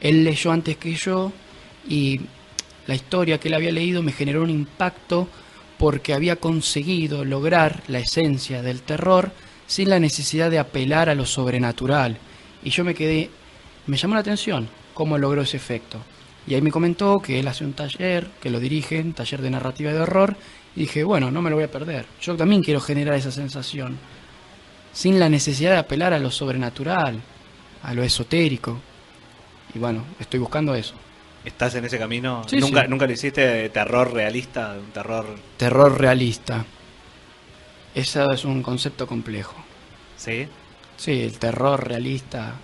él 0.00 0.24
leyó 0.24 0.52
antes 0.52 0.78
que 0.78 0.94
yo, 0.94 1.32
y 1.86 2.22
la 2.86 2.94
historia 2.94 3.38
que 3.38 3.48
él 3.48 3.54
había 3.54 3.72
leído 3.72 4.02
me 4.02 4.12
generó 4.12 4.42
un 4.42 4.50
impacto 4.50 5.28
porque 5.78 6.14
había 6.14 6.36
conseguido 6.36 7.24
lograr 7.24 7.82
la 7.88 7.98
esencia 7.98 8.62
del 8.62 8.82
terror 8.82 9.32
sin 9.66 9.90
la 9.90 9.98
necesidad 9.98 10.50
de 10.50 10.58
apelar 10.58 11.08
a 11.08 11.14
lo 11.14 11.26
sobrenatural. 11.26 12.18
Y 12.62 12.70
yo 12.70 12.84
me 12.84 12.94
quedé, 12.94 13.30
me 13.86 13.96
llamó 13.96 14.14
la 14.14 14.20
atención 14.20 14.68
cómo 14.92 15.18
logró 15.18 15.42
ese 15.42 15.56
efecto. 15.56 15.98
Y 16.46 16.54
ahí 16.54 16.62
me 16.62 16.70
comentó 16.70 17.18
que 17.18 17.40
él 17.40 17.48
hace 17.48 17.64
un 17.64 17.72
taller, 17.72 18.28
que 18.40 18.50
lo 18.50 18.60
dirige, 18.60 19.00
un 19.00 19.14
taller 19.14 19.40
de 19.40 19.50
narrativa 19.50 19.92
de 19.92 20.00
horror, 20.00 20.36
y 20.76 20.80
dije, 20.80 21.02
bueno, 21.04 21.30
no 21.30 21.40
me 21.40 21.50
lo 21.50 21.56
voy 21.56 21.64
a 21.64 21.70
perder. 21.70 22.06
Yo 22.20 22.36
también 22.36 22.62
quiero 22.62 22.80
generar 22.80 23.14
esa 23.14 23.30
sensación, 23.30 23.98
sin 24.92 25.18
la 25.18 25.28
necesidad 25.28 25.72
de 25.72 25.78
apelar 25.78 26.12
a 26.12 26.18
lo 26.18 26.30
sobrenatural, 26.30 27.20
a 27.82 27.94
lo 27.94 28.02
esotérico. 28.02 28.78
Y 29.74 29.78
bueno, 29.78 30.04
estoy 30.20 30.38
buscando 30.40 30.74
eso. 30.74 30.94
¿Estás 31.44 31.74
en 31.74 31.84
ese 31.84 31.98
camino? 31.98 32.42
Sí, 32.48 32.56
¿Nunca, 32.58 32.82
sí. 32.82 32.88
¿Nunca 32.88 33.06
lo 33.06 33.12
hiciste 33.12 33.46
de 33.46 33.68
terror 33.68 34.12
realista? 34.12 34.74
Un 34.78 34.90
terror. 34.92 35.26
Terror 35.58 35.98
realista. 35.98 36.64
Ese 37.94 38.24
es 38.32 38.44
un 38.44 38.62
concepto 38.62 39.06
complejo. 39.06 39.54
¿Sí? 40.16 40.48
Sí, 40.96 41.22
el 41.22 41.38
terror 41.38 41.86
realista. 41.86 42.54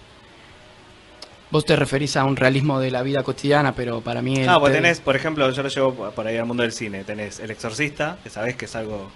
Vos 1.50 1.64
te 1.64 1.74
referís 1.76 2.16
a 2.16 2.24
un 2.24 2.36
realismo 2.36 2.78
de 2.80 2.90
la 2.90 3.02
vida 3.02 3.22
cotidiana, 3.22 3.74
pero 3.74 4.00
para 4.00 4.22
mí... 4.22 4.44
Ah, 4.48 4.58
pues 4.60 4.72
tenés, 4.72 5.00
por 5.00 5.16
ejemplo, 5.16 5.50
yo 5.50 5.62
lo 5.62 5.68
llevo 5.68 6.10
por 6.12 6.26
ahí 6.26 6.36
al 6.36 6.46
mundo 6.46 6.62
del 6.62 6.72
cine. 6.72 7.04
Tenés 7.04 7.40
El 7.40 7.50
Exorcista, 7.50 8.18
que 8.22 8.30
sabés 8.30 8.56
que 8.56 8.64
es 8.66 8.76
algo 8.76 9.10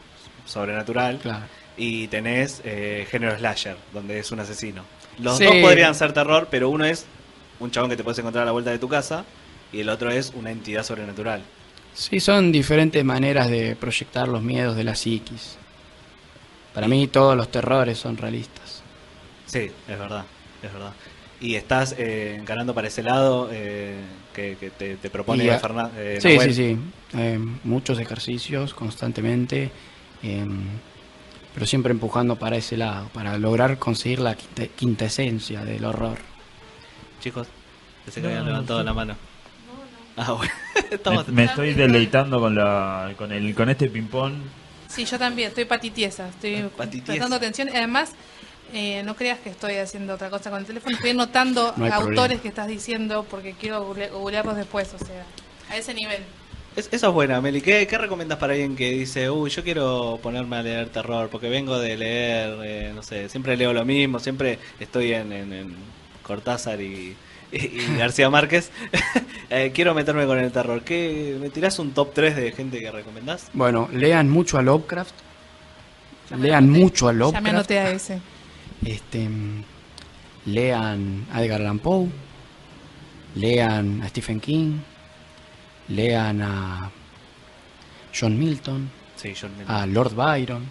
sobrenatural. 0.44 1.18
Claro. 1.18 1.44
Y 1.76 2.08
tenés 2.08 2.60
eh, 2.64 3.06
género 3.10 3.36
slasher, 3.38 3.76
donde 3.92 4.18
es 4.18 4.30
un 4.32 4.40
asesino. 4.40 4.82
Los 5.18 5.38
Sí. 5.38 5.44
dos 5.44 5.54
podrían 5.62 5.94
ser 5.94 6.12
terror, 6.12 6.48
pero 6.50 6.68
uno 6.70 6.84
es 6.84 7.06
un 7.60 7.70
chabón 7.70 7.88
que 7.90 7.96
te 7.96 8.02
puedes 8.04 8.18
encontrar 8.18 8.42
a 8.42 8.46
la 8.46 8.52
vuelta 8.52 8.70
de 8.72 8.78
tu 8.78 8.88
casa 8.88 9.24
y 9.74 9.80
el 9.80 9.88
otro 9.88 10.10
es 10.10 10.32
una 10.34 10.50
entidad 10.50 10.84
sobrenatural. 10.84 11.42
Sí, 11.94 12.20
son 12.20 12.50
diferentes 12.52 13.04
maneras 13.04 13.48
de 13.50 13.76
proyectar 13.76 14.26
los 14.28 14.42
miedos 14.42 14.76
de 14.76 14.84
la 14.84 14.94
psiquis. 14.94 15.56
Para 16.72 16.88
mí 16.88 17.06
todos 17.08 17.36
los 17.36 17.50
terrores 17.50 17.98
son 17.98 18.16
realistas. 18.16 18.82
Sí, 19.46 19.70
es 19.88 19.98
verdad, 19.98 20.24
es 20.62 20.72
verdad. 20.72 20.92
Y 21.40 21.54
estás 21.56 21.94
eh, 21.98 22.36
encarando 22.40 22.74
para 22.74 22.88
ese 22.88 23.02
lado 23.02 23.48
eh, 23.52 23.96
que, 24.34 24.56
que 24.58 24.70
te, 24.70 24.96
te 24.96 25.10
propone 25.10 25.44
Y 25.44 25.48
a- 25.50 25.60
Fernan- 25.60 25.90
eh, 25.96 26.18
sí, 26.20 26.38
sí, 26.40 26.54
sí. 26.54 26.78
Eh, 27.16 27.38
muchos 27.64 27.98
ejercicios 28.00 28.74
constantemente, 28.74 29.70
eh, 30.22 30.44
pero 31.52 31.66
siempre 31.66 31.92
empujando 31.92 32.36
para 32.36 32.56
ese 32.56 32.76
lado, 32.76 33.08
para 33.12 33.38
lograr 33.38 33.78
conseguir 33.78 34.18
la 34.20 34.36
quinte- 34.36 34.70
quintesencia 34.70 35.64
del 35.64 35.84
horror. 35.84 36.18
Chicos, 37.20 37.46
pensé 38.04 38.20
que 38.20 38.26
No, 38.26 38.32
habían 38.32 38.46
levantado 38.46 38.80
sí. 38.80 38.86
la 38.86 38.94
mano. 38.94 39.16
Ah, 40.16 40.32
bueno. 40.32 40.52
Me, 41.28 41.32
me 41.32 41.44
estoy 41.44 41.74
deleitando 41.74 42.38
con 42.40 42.54
la 42.54 43.12
con 43.16 43.32
el 43.32 43.54
con 43.54 43.68
este 43.68 43.88
ping 43.88 44.06
pong. 44.06 44.34
Sí, 44.88 45.04
yo 45.04 45.18
también, 45.18 45.48
estoy 45.48 45.64
patitiesa, 45.64 46.28
estoy 46.28 46.68
Patitiesa. 46.76 47.06
prestando 47.06 47.36
atención. 47.36 47.68
Y 47.72 47.76
Además, 47.76 48.12
eh, 48.72 49.02
no 49.04 49.16
creas 49.16 49.40
que 49.40 49.50
estoy 49.50 49.74
haciendo 49.76 50.14
otra 50.14 50.30
cosa 50.30 50.50
con 50.50 50.60
el 50.60 50.66
teléfono, 50.66 50.94
estoy 50.94 51.10
anotando 51.10 51.74
No 51.76 51.86
autores 51.86 52.14
problema. 52.14 52.42
que 52.42 52.48
estás 52.48 52.68
diciendo 52.68 53.26
porque 53.28 53.54
quiero 53.60 53.84
google- 53.84 54.10
googlearlos 54.10 54.56
después, 54.56 54.92
o 54.94 54.98
sea, 55.04 55.24
a 55.70 55.76
ese 55.76 55.94
nivel. 55.94 56.22
Es- 56.76 56.88
eso 56.92 57.08
es 57.08 57.12
buena, 57.14 57.40
Meli. 57.40 57.60
¿Qué, 57.60 57.86
¿Qué 57.88 57.98
recomiendas 57.98 58.38
para 58.38 58.52
alguien 58.52 58.76
que 58.76 58.90
dice, 58.90 59.30
uy, 59.30 59.50
yo 59.50 59.62
quiero 59.64 60.18
ponerme 60.22 60.56
a 60.56 60.62
leer 60.62 60.88
terror 60.90 61.28
porque 61.28 61.48
vengo 61.48 61.78
de 61.78 61.96
leer, 61.96 62.58
eh, 62.64 62.92
no 62.94 63.02
sé, 63.02 63.28
siempre 63.28 63.56
leo 63.56 63.72
lo 63.72 63.84
mismo, 63.84 64.18
siempre 64.20 64.58
estoy 64.78 65.12
en, 65.12 65.32
en- 65.32 65.52
en 65.52 65.74
Cortázar 66.22 66.80
y, 66.80 67.16
y- 67.94 67.96
García 67.98 68.30
Márquez? 68.30 68.70
Eh, 69.50 69.70
quiero 69.72 69.94
meterme 69.94 70.26
con 70.26 70.38
el 70.38 70.50
terror. 70.50 70.82
¿Qué, 70.82 71.36
¿Me 71.40 71.48
tirás 71.50 71.78
un 71.78 71.92
top 71.92 72.12
3 72.12 72.34
de 72.34 72.50
gente 72.50 72.80
que 72.80 72.90
recomendás? 72.90 73.50
Bueno, 73.52 73.88
lean 73.92 74.28
mucho 74.28 74.58
a 74.58 74.62
Lovecraft. 74.62 75.14
Ya 76.30 76.36
Lean 76.38 76.64
anoté. 76.64 76.78
mucho 76.80 77.06
a 77.08 77.12
Ya 77.12 77.14
me 77.14 77.18
Lovecraft. 77.20 77.48
anoté 77.54 77.78
a 77.78 77.90
ese. 77.90 78.20
Este, 78.84 79.28
lean 80.46 81.26
a 81.32 81.42
Edgar 81.44 81.60
Allan 81.60 81.78
Poe, 81.78 82.08
lean 83.36 84.02
a 84.02 84.08
Stephen 84.08 84.40
King, 84.40 84.78
lean 85.88 86.42
a 86.42 86.90
John 88.18 88.36
Milton, 88.38 88.90
Sí, 89.14 89.34
a 89.68 89.86
Lord 89.86 90.14
Byron. 90.14 90.64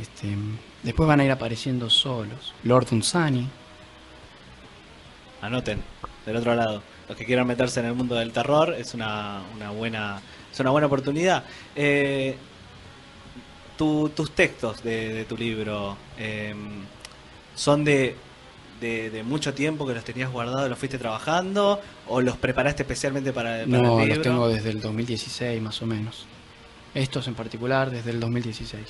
Este, 0.00 0.28
después 0.82 1.06
van 1.06 1.20
a 1.20 1.24
ir 1.24 1.30
apareciendo 1.30 1.88
solos. 1.90 2.54
Lord 2.64 2.86
Dunsany. 2.90 3.46
Anoten, 5.42 5.82
del 6.26 6.36
otro 6.36 6.54
lado. 6.54 6.82
Los 7.08 7.16
que 7.16 7.24
quieran 7.24 7.46
meterse 7.46 7.80
en 7.80 7.86
el 7.86 7.94
mundo 7.94 8.14
del 8.14 8.32
terror 8.32 8.74
es 8.78 8.94
una, 8.94 9.40
una 9.56 9.70
buena 9.70 10.20
es 10.52 10.60
una 10.60 10.70
buena 10.70 10.86
oportunidad. 10.86 11.44
Eh, 11.74 12.36
tu- 13.76 14.10
tus 14.10 14.30
textos 14.32 14.82
de, 14.82 15.12
de 15.14 15.24
tu 15.24 15.36
libro 15.36 15.96
eh, 16.18 16.54
son 17.54 17.84
de, 17.84 18.14
de, 18.80 19.10
de 19.10 19.22
mucho 19.22 19.54
tiempo 19.54 19.86
que 19.86 19.94
los 19.94 20.04
tenías 20.04 20.30
guardados, 20.30 20.68
los 20.68 20.78
fuiste 20.78 20.98
trabajando 20.98 21.80
o 22.08 22.20
los 22.20 22.36
preparaste 22.36 22.82
especialmente 22.82 23.32
para, 23.32 23.64
para 23.64 23.66
No, 23.66 24.00
el 24.00 24.08
los 24.08 24.18
libro. 24.18 24.22
tengo 24.22 24.48
desde 24.48 24.70
el 24.70 24.80
2016 24.80 25.60
más 25.62 25.80
o 25.82 25.86
menos. 25.86 26.26
Estos 26.94 27.28
en 27.28 27.34
particular 27.34 27.90
desde 27.90 28.10
el 28.10 28.20
2016. 28.20 28.80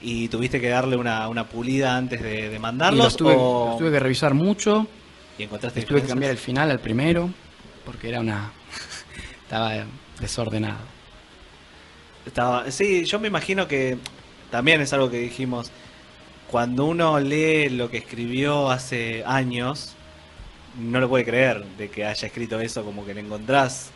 y 0.00 0.28
tuviste 0.28 0.60
que 0.60 0.68
darle 0.68 0.96
una, 0.96 1.28
una 1.28 1.48
pulida 1.48 1.96
antes 1.96 2.22
de, 2.22 2.56
mandarlos 2.60 3.04
los 3.04 3.16
tuve, 3.16 3.34
o 3.36 3.66
los 3.70 3.78
tuve 3.78 3.90
que 3.90 3.98
revisar 4.00 4.32
mucho. 4.34 4.86
Y 5.38 5.44
encontraste 5.44 5.82
tuve 5.82 6.02
que 6.02 6.08
cambiar 6.08 6.32
el 6.32 6.38
final 6.38 6.70
al 6.70 6.80
primero 6.80 7.30
porque 7.84 8.08
era 8.08 8.20
una 8.20 8.52
estaba 9.42 9.86
desordenado. 10.20 10.80
Estaba, 12.26 12.70
sí, 12.70 13.06
yo 13.06 13.18
me 13.18 13.28
imagino 13.28 13.66
que 13.66 13.96
también 14.50 14.80
es 14.80 14.92
algo 14.92 15.10
que 15.10 15.18
dijimos. 15.18 15.70
Cuando 16.50 16.86
uno 16.86 17.18
lee 17.20 17.68
lo 17.68 17.90
que 17.90 17.98
escribió 17.98 18.70
hace 18.70 19.22
años, 19.26 19.94
no 20.78 21.00
lo 21.00 21.08
puede 21.08 21.24
creer 21.24 21.64
de 21.78 21.90
que 21.90 22.04
haya 22.04 22.26
escrito 22.26 22.60
eso, 22.60 22.84
como 22.84 23.04
que 23.06 23.14
le 23.14 23.20
encontrás. 23.20 23.90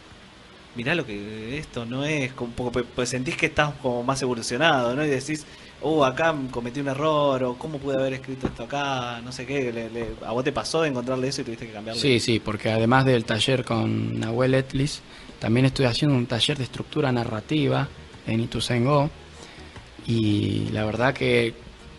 Mirá 0.74 0.94
lo 0.94 1.04
que 1.04 1.58
esto 1.58 1.84
no 1.84 2.04
es, 2.04 2.32
como, 2.32 2.52
poco- 2.52 2.82
pues 2.94 3.08
sentís 3.10 3.36
que 3.36 3.46
estás 3.46 3.74
como 3.82 4.02
más 4.02 4.22
evolucionado, 4.22 4.94
¿no? 4.96 5.04
Y 5.04 5.08
decís, 5.08 5.44
oh, 5.82 6.04
acá 6.04 6.34
cometí 6.50 6.80
un 6.80 6.88
error, 6.88 7.44
o 7.44 7.58
cómo 7.58 7.78
pude 7.78 7.96
haber 7.96 8.14
escrito 8.14 8.46
esto 8.46 8.62
acá, 8.64 9.20
no 9.22 9.32
sé 9.32 9.44
qué. 9.46 9.70
le- 9.72 9.90
le- 9.90 10.08
¿A 10.26 10.32
vos 10.32 10.42
te 10.44 10.52
pasó 10.52 10.80
de 10.82 10.88
encontrarle 10.88 11.28
eso 11.28 11.42
y 11.42 11.44
tuviste 11.44 11.66
que 11.66 11.72
cambiarle? 11.72 12.00
Sí, 12.00 12.20
sí, 12.20 12.38
porque 12.40 12.70
además 12.70 13.04
del 13.04 13.24
taller 13.26 13.64
con 13.64 14.18
Nahuel 14.18 14.54
Etlis, 14.54 15.02
también 15.40 15.66
estoy 15.66 15.86
haciendo 15.86 16.16
un 16.16 16.26
taller 16.26 16.56
de 16.56 16.64
estructura 16.64 17.12
narrativa 17.12 17.88
en 18.26 18.40
Ituzaingó 18.40 19.10
y 20.06 20.68
la 20.72 20.84
verdad 20.84 21.14
que 21.14 21.54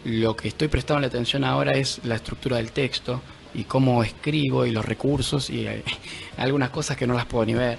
lo 0.06 0.36
que 0.36 0.48
estoy 0.50 0.68
prestando 0.68 1.01
la 1.01 1.08
atención 1.08 1.44
ahora 1.44 1.72
es 1.77 2.01
la 2.03 2.15
estructura 2.15 2.58
del 2.58 2.72
texto 2.72 3.22
y 3.53 3.63
cómo 3.65 4.03
escribo 4.03 4.65
y 4.65 4.72
los 4.72 4.84
recursos 4.84 5.50
y 5.50 5.68
hay 5.68 5.84
algunas 6.38 6.70
cosas 6.72 6.98
que 6.98 7.08
no 7.08 7.13
las 7.13 7.25
puedo 7.25 7.46
ni 7.46 7.53
ver 7.53 7.77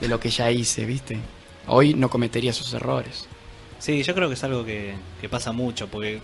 de 0.00 0.08
lo 0.08 0.18
que 0.20 0.30
ya 0.30 0.50
hice, 0.50 0.84
¿viste? 0.84 1.18
Hoy 1.66 1.94
no 1.94 2.10
cometería 2.10 2.50
esos 2.50 2.72
errores. 2.74 3.26
Sí, 3.78 4.02
yo 4.02 4.14
creo 4.14 4.28
que 4.28 4.34
es 4.34 4.44
algo 4.44 4.64
que, 4.64 4.94
que 5.20 5.28
pasa 5.28 5.52
mucho, 5.52 5.88
porque 5.88 6.20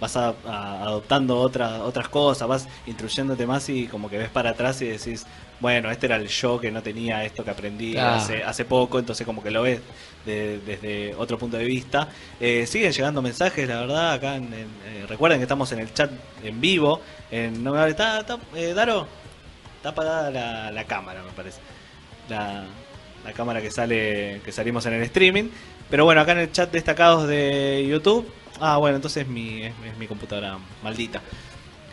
vas 0.00 0.16
a- 0.16 0.34
a- 0.46 0.82
adoptando 0.82 1.38
otra- 1.38 1.82
otras 1.82 2.08
cosas, 2.08 2.46
vas 2.46 2.68
instruyéndote 2.86 3.46
más 3.46 3.68
y 3.68 3.86
como 3.88 4.08
que 4.08 4.18
ves 4.18 4.28
para 4.28 4.50
atrás 4.50 4.80
y 4.82 4.86
decís, 4.86 5.26
bueno, 5.60 5.90
este 5.90 6.06
era 6.06 6.16
el 6.16 6.28
yo 6.28 6.60
que 6.60 6.70
no 6.70 6.82
tenía 6.82 7.24
esto 7.24 7.44
que 7.44 7.50
aprendí 7.50 7.92
Claro. 7.94 8.12
hace, 8.16 8.44
hace 8.44 8.64
poco, 8.64 8.98
entonces 9.00 9.26
como 9.26 9.42
que 9.42 9.50
lo 9.50 9.62
ves 9.62 9.80
de- 10.24 10.60
desde 10.60 11.14
otro 11.16 11.36
punto 11.36 11.56
de 11.56 11.64
vista. 11.64 12.08
Eh, 12.38 12.64
siguen 12.66 12.92
llegando 12.92 13.22
mensajes, 13.22 13.68
la 13.68 13.80
verdad, 13.80 14.12
acá 14.12 14.36
en, 14.36 14.44
en- 14.54 14.68
eh, 14.86 15.04
recuerden 15.08 15.40
que 15.40 15.44
estamos 15.44 15.72
en 15.72 15.80
el 15.80 15.92
chat 15.92 16.10
en 16.44 16.60
vivo, 16.60 17.00
en, 17.32 17.64
no 17.64 17.72
me 17.72 17.78
vale, 17.78 17.90
¿está, 17.90 18.20
está, 18.20 18.38
eh, 18.54 18.72
Daro? 18.74 19.06
Está 19.78 19.88
apagada 19.90 20.30
la, 20.30 20.70
la 20.70 20.84
cámara, 20.84 21.22
me 21.24 21.30
parece. 21.32 21.58
La, 22.28 22.64
la 23.24 23.32
cámara 23.32 23.60
que 23.60 23.70
sale 23.70 24.40
que 24.44 24.52
salimos 24.52 24.86
en 24.86 24.94
el 24.94 25.02
streaming. 25.02 25.50
Pero 25.90 26.04
bueno, 26.04 26.20
acá 26.20 26.32
en 26.32 26.38
el 26.38 26.52
chat 26.52 26.70
destacados 26.70 27.26
de 27.28 27.86
YouTube. 27.88 28.26
Ah, 28.60 28.76
bueno, 28.76 28.96
entonces 28.96 29.22
es 29.24 29.28
mi, 29.28 29.62
es, 29.62 29.72
es 29.90 29.98
mi 29.98 30.06
computadora 30.06 30.58
maldita. 30.82 31.22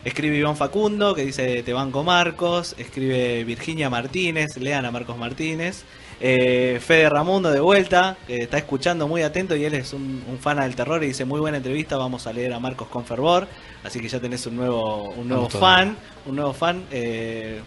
Escribe 0.04 0.38
Iván 0.38 0.56
Facundo, 0.56 1.16
que 1.16 1.26
dice 1.26 1.64
Te 1.64 1.74
banco 1.74 2.04
Marcos. 2.04 2.76
Escribe 2.78 3.44
Virginia 3.44 3.90
Martínez, 3.90 4.56
lean 4.58 4.86
a 4.86 4.92
Marcos 4.92 5.18
Martínez. 5.18 5.84
Eh, 6.22 6.80
Fede 6.80 7.10
Ramundo 7.10 7.52
de 7.52 7.60
vuelta, 7.60 8.16
que 8.28 8.44
está 8.44 8.58
escuchando 8.58 9.08
muy 9.08 9.22
atento 9.24 9.56
y 9.56 9.66
él 9.66 9.74
es 9.74 9.94
un, 9.94 10.24
un 10.30 10.38
fan 10.40 10.60
del 10.60 10.76
terror 10.76 11.04
y 11.04 11.08
dice 11.08 11.26
muy 11.26 11.40
buena 11.42 11.58
entrevista, 11.58 11.98
vamos 11.98 12.26
a 12.26 12.32
leer 12.34 12.54
a 12.54 12.60
Marcos 12.60 12.88
con 12.88 13.04
fervor. 13.04 13.48
Así 13.84 14.00
que 14.00 14.08
ya 14.08 14.20
tenés 14.20 14.46
un 14.46 14.56
nuevo, 14.56 15.10
un 15.10 15.28
nuevo 15.28 15.48
Vamos 15.48 15.60
fan, 15.60 15.98
un 16.26 16.36
nuevo 16.36 16.54
fan. 16.54 16.84
eh, 16.92 17.62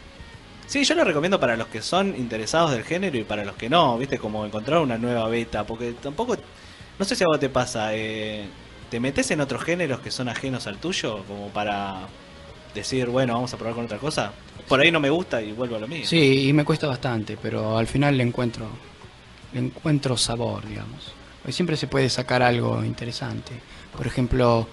Sí, 0.68 0.84
yo 0.84 0.94
lo 0.94 1.02
recomiendo 1.02 1.40
para 1.40 1.56
los 1.56 1.68
que 1.68 1.80
son 1.80 2.14
interesados 2.14 2.72
del 2.72 2.84
género 2.84 3.16
y 3.16 3.24
para 3.24 3.42
los 3.42 3.56
que 3.56 3.70
no, 3.70 3.96
viste, 3.96 4.18
como 4.18 4.44
encontrar 4.44 4.80
una 4.80 4.98
nueva 4.98 5.26
beta, 5.26 5.64
porque 5.64 5.92
tampoco, 5.94 6.36
no 6.98 7.04
sé 7.06 7.16
si 7.16 7.24
a 7.24 7.26
vos 7.26 7.40
te 7.40 7.48
pasa, 7.48 7.94
eh, 7.94 8.44
te 8.90 9.00
metes 9.00 9.30
en 9.30 9.40
otros 9.40 9.64
géneros 9.64 10.00
que 10.00 10.10
son 10.10 10.28
ajenos 10.28 10.66
al 10.66 10.76
tuyo, 10.76 11.24
como 11.26 11.48
para 11.48 12.06
decir, 12.74 13.08
bueno, 13.08 13.32
vamos 13.32 13.54
a 13.54 13.56
probar 13.56 13.76
con 13.76 13.86
otra 13.86 13.96
cosa. 13.96 14.30
Por 14.68 14.78
ahí 14.80 14.90
no 14.90 15.00
me 15.00 15.08
gusta 15.08 15.40
y 15.40 15.52
vuelvo 15.52 15.76
a 15.76 15.78
lo 15.78 15.88
mío. 15.88 16.02
Sí, 16.04 16.48
y 16.48 16.52
me 16.52 16.66
cuesta 16.66 16.86
bastante, 16.86 17.38
pero 17.40 17.78
al 17.78 17.86
final 17.86 18.18
le 18.18 18.24
encuentro, 18.24 18.66
le 19.54 19.60
encuentro 19.60 20.18
sabor, 20.18 20.68
digamos. 20.68 21.14
Siempre 21.48 21.78
se 21.78 21.86
puede 21.86 22.10
sacar 22.10 22.42
algo 22.42 22.84
interesante. 22.84 23.52
Por 23.96 24.06
ejemplo, 24.06 24.68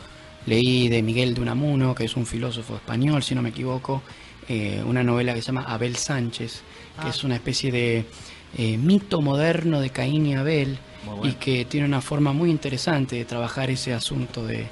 leí 0.46 0.90
de 0.90 1.02
Miguel 1.02 1.34
de 1.34 1.40
Unamuno, 1.40 1.96
que 1.96 2.04
es 2.04 2.18
un 2.18 2.25
filósofo 2.25 2.75
español, 2.75 3.24
si 3.24 3.34
no 3.34 3.42
me 3.42 3.50
equivoco, 3.50 4.02
eh, 4.50 4.84
una 4.86 5.04
novela 5.04 5.34
que 5.34 5.42
se 5.42 5.48
llama 5.48 5.64
Abel 5.64 5.96
Sánchez, 5.96 6.62
que 7.02 7.08
Ah. 7.08 7.10
es 7.10 7.24
una 7.24 7.36
especie 7.36 7.72
de 7.72 8.06
eh, 8.58 8.78
mito 8.78 9.22
moderno 9.22 9.82
de 9.82 9.90
Caín 9.90 10.25
y 10.28 10.36
Abel, 10.36 10.78
bueno. 11.06 11.25
y 11.28 11.34
que 11.34 11.66
tiene 11.66 11.86
una 11.86 12.02
forma 12.02 12.32
muy 12.32 12.50
interesante 12.50 13.16
de 13.18 13.25
trabajar 13.25 13.70
ese 13.70 13.94
asunto 13.94 14.46
de, 14.46 14.68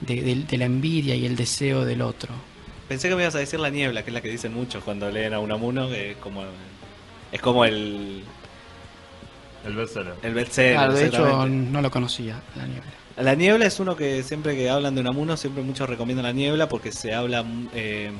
de- 0.00 0.22
de- 0.22 0.34
de 0.44 0.56
la 0.58 0.64
envidia 0.64 1.14
y 1.14 1.26
el 1.26 1.36
deseo 1.36 1.84
del 1.84 2.00
otro. 2.02 2.30
Pensé 2.88 3.08
que 3.08 3.16
me 3.16 3.22
ibas 3.22 3.34
a 3.34 3.38
decir 3.40 3.58
la 3.60 3.68
niebla, 3.70 4.02
que 4.04 4.10
es 4.10 4.14
la 4.14 4.20
que 4.20 4.28
dicen 4.30 4.54
muchos 4.54 4.82
cuando 4.84 5.10
leen 5.10 5.34
a 5.34 5.40
Unamuno, 5.40 5.88
que 5.88 6.12
es 6.12 6.16
como, 6.18 6.44
es 7.32 7.40
como 7.42 7.64
el, 7.64 8.22
El 9.66 9.74
bestseller. 9.74 10.14
el 10.22 10.34
bestseller. 10.34 10.74
Claro, 10.74 10.94
de 10.94 11.06
hecho 11.06 11.46
no 11.48 11.82
lo 11.82 11.90
conocía, 11.90 12.40
la 12.56 12.66
niebla. 12.66 12.90
La 13.18 13.34
niebla 13.34 13.66
es 13.66 13.80
uno 13.80 13.96
que 13.96 14.22
siempre 14.22 14.54
que 14.56 14.70
hablan 14.70 14.94
de 14.94 15.00
Unamuno, 15.00 15.36
siempre 15.36 15.62
muchos 15.62 15.88
recomiendan 15.88 16.24
la 16.24 16.32
niebla 16.32 16.68
porque 16.68 16.92
se 16.92 17.12
habla, 17.14 17.44
eh, 17.74 18.12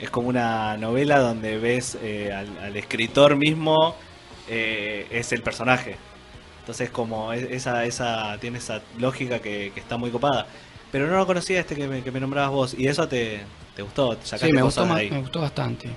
es 0.00 0.10
como 0.10 0.28
una 0.28 0.76
novela 0.76 1.18
donde 1.18 1.58
ves 1.58 1.96
eh, 2.02 2.32
al, 2.32 2.58
al 2.58 2.76
escritor 2.76 3.36
mismo, 3.36 3.94
eh, 4.48 5.06
es 5.10 5.32
el 5.32 5.42
personaje. 5.42 5.96
Entonces 6.60 6.90
como 6.90 7.32
es- 7.32 7.50
esa, 7.50 7.84
esa, 7.84 8.38
tiene 8.40 8.58
esa 8.58 8.82
lógica 8.98 9.38
que, 9.38 9.70
que 9.74 9.80
está 9.80 9.96
muy 9.96 10.10
copada. 10.10 10.46
Pero 10.92 11.06
no 11.08 11.16
lo 11.16 11.26
conocía 11.26 11.60
este 11.60 11.74
que 11.74 11.88
me, 11.88 12.02
que 12.02 12.10
me 12.10 12.20
nombrabas 12.20 12.50
vos 12.50 12.74
y 12.78 12.86
eso 12.86 13.06
te, 13.08 13.40
te 13.74 13.82
gustó, 13.82 14.16
te 14.16 14.24
sacaste 14.26 14.46
Sí, 14.46 14.52
me 14.52 14.60
cosas 14.62 14.86
gustó, 14.88 15.14
me 15.14 15.20
gustó 15.20 15.40
bastante. 15.40 15.90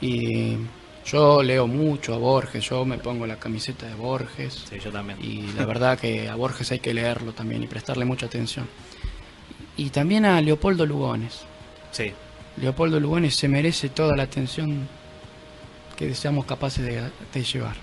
Y 0.00 0.56
yo 1.04 1.42
leo 1.42 1.66
mucho 1.66 2.14
a 2.14 2.18
Borges, 2.18 2.64
yo 2.68 2.84
me 2.84 2.98
pongo 2.98 3.26
la 3.26 3.36
camiseta 3.36 3.86
de 3.86 3.94
Borges. 3.94 4.64
Sí, 4.68 4.78
yo 4.78 4.90
también. 4.92 5.18
Y 5.22 5.52
la 5.56 5.64
verdad 5.66 5.98
que 5.98 6.28
a 6.28 6.34
Borges 6.34 6.70
hay 6.72 6.78
que 6.80 6.92
leerlo 6.94 7.32
también 7.32 7.62
y 7.62 7.66
prestarle 7.66 8.04
mucha 8.04 8.26
atención. 8.26 8.68
Y 9.76 9.90
también 9.90 10.24
a 10.24 10.40
Leopoldo 10.40 10.84
Lugones. 10.86 11.40
Sí. 11.90 12.12
Leopoldo 12.60 12.98
Lugones 13.00 13.34
se 13.36 13.48
merece 13.48 13.88
toda 13.88 14.16
la 14.16 14.24
atención 14.24 14.88
que 15.96 16.14
seamos 16.14 16.44
capaces 16.46 16.84
de, 16.84 17.02
de 17.32 17.44
llevar. 17.44 17.76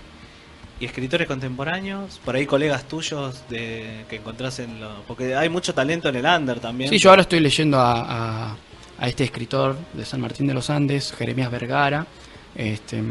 ¿Y 0.78 0.84
escritores 0.84 1.26
contemporáneos? 1.26 2.20
Por 2.24 2.36
ahí 2.36 2.44
colegas 2.46 2.86
tuyos 2.86 3.42
de 3.48 4.04
que 4.10 4.16
encontrás 4.16 4.58
en 4.58 4.78
lo... 4.80 5.02
Porque 5.02 5.34
hay 5.34 5.48
mucho 5.48 5.72
talento 5.74 6.08
en 6.10 6.16
el 6.16 6.26
under 6.26 6.60
también. 6.60 6.90
Sí, 6.90 6.98
yo 6.98 7.10
ahora 7.10 7.22
estoy 7.22 7.40
leyendo 7.40 7.78
a, 7.78 8.50
a- 8.52 8.56
a 8.98 9.08
este 9.08 9.24
escritor 9.24 9.76
de 9.92 10.04
San 10.06 10.20
Martín 10.20 10.46
de 10.46 10.54
los 10.54 10.68
Andes, 10.70 11.12
Jeremías 11.12 11.50
Vergara, 11.50 12.06
este, 12.54 13.02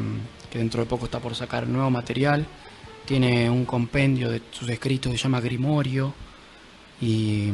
que 0.52 0.58
dentro 0.60 0.82
de 0.82 0.88
poco 0.88 1.06
está 1.06 1.20
por 1.20 1.36
sacar 1.36 1.68
nuevo 1.68 1.90
material. 1.92 2.46
Tiene 3.06 3.50
un 3.50 3.66
compendio 3.66 4.30
de 4.32 4.42
sus 4.52 4.68
escritos 4.70 5.12
que 5.12 5.18
se 5.18 5.24
llama 5.24 5.40
Grimorio. 5.42 6.14
Y 7.02 7.50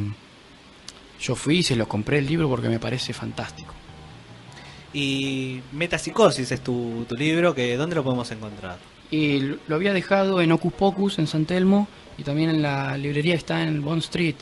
yo 1.21 1.36
fui 1.36 1.58
y 1.60 1.63
se 1.63 1.76
lo 1.76 1.88
compré 1.89 2.19
el 2.19 2.26
libro 2.26 2.47
porque 2.50 2.69
me 2.69 2.80
parece 2.80 3.12
fantástico. 3.13 3.74
Y 4.93 5.62
Metapsicosis 5.71 6.51
es 6.51 6.62
tu, 6.62 7.06
tu 7.08 7.15
libro, 7.15 7.56
que 7.56 7.77
¿dónde 7.77 7.95
lo 7.95 8.04
podemos 8.04 8.30
encontrar? 8.32 8.77
Y 9.10 9.56
lo 9.67 9.75
había 9.75 9.93
dejado 9.93 10.41
en 10.41 10.51
Ocus 10.51 10.73
Pocus, 10.73 11.19
en 11.19 11.27
San 11.27 11.45
Telmo, 11.45 11.88
y 12.17 12.23
también 12.23 12.49
en 12.49 12.62
la 12.62 12.97
librería 12.97 13.36
está 13.36 13.63
en 13.63 13.82
Bond 13.82 14.04
Street. 14.04 14.36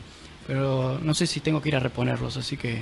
Pero 0.48 1.00
no 1.04 1.14
sé 1.14 1.28
si 1.28 1.40
tengo 1.40 1.62
que 1.62 1.70
ir 1.70 1.76
a 1.76 1.80
reponerlos, 1.80 2.38
así 2.38 2.58
que 2.58 2.82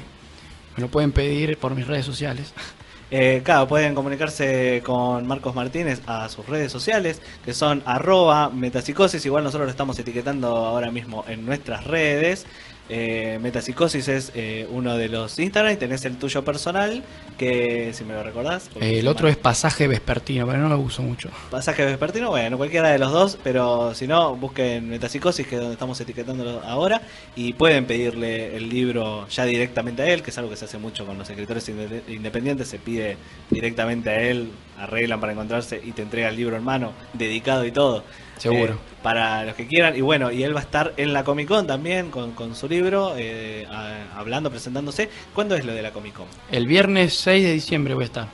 me 0.75 0.81
lo 0.81 0.89
pueden 0.89 1.11
pedir 1.11 1.57
por 1.57 1.75
mis 1.75 1.87
redes 1.87 2.05
sociales. 2.05 2.53
Eh, 3.09 3.41
claro, 3.41 3.69
pueden 3.69 3.95
comunicarse 3.95 4.81
con 4.85 5.25
Marcos 5.25 5.55
Martínez 5.55 6.01
a 6.07 6.27
sus 6.27 6.45
redes 6.45 6.73
sociales, 6.73 7.21
que 7.45 7.53
son 7.53 7.81
arroba 7.85 8.49
metapsicosis, 8.49 9.25
igual 9.25 9.45
nosotros 9.45 9.65
lo 9.65 9.71
estamos 9.71 9.97
etiquetando 9.97 10.49
ahora 10.49 10.91
mismo 10.91 11.23
en 11.25 11.45
nuestras 11.45 11.85
redes. 11.85 12.45
Eh, 12.89 13.37
metapsicosis 13.41 14.07
es 14.07 14.31
eh, 14.33 14.65
uno 14.71 14.95
de 14.95 15.09
los 15.09 15.37
Instagram 15.39 15.73
y 15.73 15.77
tenés 15.77 16.05
el 16.05 16.17
tuyo 16.17 16.45
personal, 16.45 17.03
que 17.37 17.91
si 17.93 18.03
me 18.03 18.13
lo 18.13 18.23
recordás. 18.23 18.69
Eh, 18.79 18.99
el 18.99 19.07
otro 19.07 19.27
es 19.27 19.35
pasaje 19.35 19.87
vespertino, 19.87 20.47
pero 20.47 20.59
no 20.59 20.69
lo 20.69 20.79
uso 20.79 21.01
mucho. 21.01 21.29
Pasaje 21.51 21.83
vespertino, 21.85 22.29
bueno, 22.29 22.57
cualquiera 22.57 22.89
de 22.89 22.99
los 22.99 23.11
dos, 23.11 23.37
pero 23.43 23.93
si 23.93 24.07
no, 24.07 24.35
busquen 24.35 24.89
Metapsicosis, 24.89 25.45
que 25.47 25.55
es 25.55 25.61
donde 25.61 25.73
estamos 25.73 25.99
etiquetándolo 25.99 26.61
ahora, 26.63 27.01
y 27.35 27.53
pueden 27.53 27.85
pedirle 27.85 28.55
el 28.55 28.69
libro 28.69 29.27
ya 29.27 29.45
directamente 29.45 30.01
a 30.03 30.07
él, 30.07 30.23
que 30.23 30.29
es 30.31 30.37
algo 30.37 30.49
que 30.49 30.55
se 30.55 30.65
hace 30.65 30.77
mucho 30.77 31.05
con 31.05 31.17
los 31.17 31.29
escritores 31.29 31.67
inde- 31.69 32.01
independientes, 32.07 32.67
se 32.69 32.79
pide 32.79 33.17
directamente 33.49 34.09
a 34.09 34.21
él, 34.21 34.49
arreglan 34.77 35.19
para 35.19 35.33
encontrarse 35.33 35.81
y 35.83 35.91
te 35.91 36.01
entrega 36.03 36.29
el 36.29 36.35
libro 36.35 36.55
en 36.57 36.63
mano, 36.63 36.93
dedicado 37.13 37.65
y 37.65 37.71
todo. 37.71 38.03
Seguro. 38.37 38.73
Eh, 38.73 38.77
para 39.01 39.45
los 39.45 39.55
que 39.55 39.67
quieran, 39.67 39.95
y 39.95 40.01
bueno, 40.01 40.31
y 40.31 40.43
él 40.43 40.55
va 40.55 40.59
a 40.59 40.63
estar 40.63 40.93
en 40.97 41.13
la 41.13 41.23
Comic 41.23 41.47
Con 41.47 41.65
también 41.65 42.11
con, 42.11 42.33
con 42.33 42.55
su 42.55 42.67
libro, 42.67 43.13
eh, 43.17 43.65
a- 43.69 44.19
hablando, 44.19 44.49
presentándose. 44.51 45.09
¿Cuándo 45.33 45.55
es 45.55 45.65
lo 45.65 45.73
de 45.73 45.81
la 45.81 45.91
Comic 45.91 46.13
Con? 46.13 46.25
El 46.51 46.67
viernes 46.67 47.13
6 47.15 47.43
de 47.45 47.53
diciembre 47.53 47.93
voy 47.93 48.03
a 48.03 48.07
estar. 48.07 48.27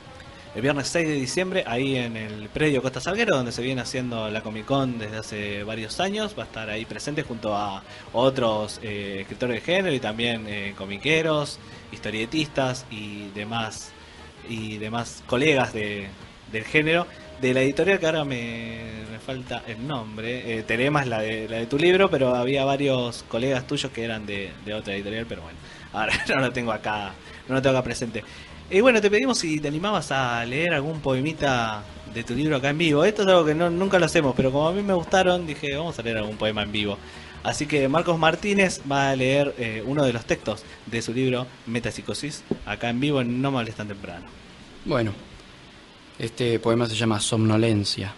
El 0.54 0.62
viernes 0.62 0.86
6 0.88 1.08
de 1.08 1.14
diciembre, 1.14 1.64
ahí 1.66 1.96
en 1.96 2.16
el 2.16 2.48
predio 2.48 2.80
Costa 2.82 3.00
Salguero, 3.00 3.34
donde 3.36 3.50
se 3.50 3.60
viene 3.62 3.80
haciendo 3.80 4.28
la 4.30 4.40
Comic 4.42 4.64
Con 4.66 4.98
desde 4.98 5.16
hace 5.16 5.64
varios 5.64 5.98
años, 6.00 6.34
va 6.38 6.42
a 6.44 6.46
estar 6.46 6.70
ahí 6.70 6.84
presente 6.84 7.22
junto 7.22 7.56
a 7.56 7.82
otros 8.12 8.78
eh, 8.82 9.18
escritores 9.22 9.56
de 9.56 9.60
género 9.62 9.94
y 9.94 10.00
también 10.00 10.46
comiqueros, 10.76 11.58
historietistas 11.92 12.84
y 12.90 13.28
demás 13.34 13.90
y 14.48 14.76
demás 14.78 15.22
colegas 15.26 15.72
de, 15.72 16.06
del 16.54 16.64
género. 16.64 17.06
De 17.40 17.52
la 17.52 17.60
editorial 17.60 17.98
que 17.98 18.06
ahora 18.06 18.24
me, 18.24 18.78
me 19.10 19.18
falta 19.18 19.62
el 19.66 19.86
nombre, 19.86 20.58
eh, 20.58 20.62
Terema 20.62 21.02
es 21.02 21.08
la 21.08 21.20
de, 21.20 21.48
la 21.48 21.56
de 21.56 21.66
tu 21.66 21.76
libro, 21.76 22.08
pero 22.08 22.34
había 22.34 22.64
varios 22.64 23.24
colegas 23.28 23.66
tuyos 23.66 23.92
que 23.92 24.04
eran 24.04 24.24
de, 24.24 24.52
de 24.64 24.72
otra 24.72 24.94
editorial, 24.94 25.26
pero 25.28 25.42
bueno, 25.42 25.58
ahora 25.92 26.14
no 26.28 26.36
lo 26.36 26.52
tengo 26.52 26.72
acá, 26.72 27.12
no 27.48 27.56
lo 27.56 27.60
tengo 27.60 27.76
acá 27.76 27.84
presente. 27.84 28.24
Y 28.70 28.80
bueno, 28.80 29.00
te 29.00 29.10
pedimos 29.10 29.38
si 29.38 29.60
te 29.60 29.68
animabas 29.68 30.10
a 30.10 30.44
leer 30.46 30.72
algún 30.72 31.00
poemita 31.00 31.82
de 32.14 32.24
tu 32.24 32.34
libro 32.34 32.56
acá 32.56 32.70
en 32.70 32.78
vivo. 32.78 33.04
Esto 33.04 33.22
es 33.22 33.28
algo 33.28 33.44
que 33.44 33.54
no, 33.54 33.68
nunca 33.68 33.98
lo 33.98 34.06
hacemos, 34.06 34.34
pero 34.34 34.50
como 34.50 34.68
a 34.68 34.72
mí 34.72 34.82
me 34.82 34.94
gustaron, 34.94 35.46
dije, 35.46 35.76
vamos 35.76 35.98
a 35.98 36.02
leer 36.02 36.18
algún 36.18 36.36
poema 36.36 36.62
en 36.62 36.72
vivo. 36.72 36.96
Así 37.42 37.66
que 37.66 37.88
Marcos 37.88 38.18
Martínez 38.18 38.80
va 38.90 39.10
a 39.10 39.16
leer 39.16 39.54
eh, 39.58 39.82
uno 39.84 40.02
de 40.04 40.14
los 40.14 40.24
textos 40.24 40.64
de 40.86 41.02
su 41.02 41.12
libro 41.12 41.46
Metapsicosis, 41.66 42.42
acá 42.64 42.88
en 42.88 43.00
vivo 43.00 43.20
en 43.20 43.42
No 43.42 43.52
Me 43.52 43.64
Temprano. 43.66 44.26
Bueno, 44.86 45.12
este 46.18 46.58
poema 46.58 46.86
se 46.86 46.94
llama 46.94 47.20
Somnolencia. 47.20 48.12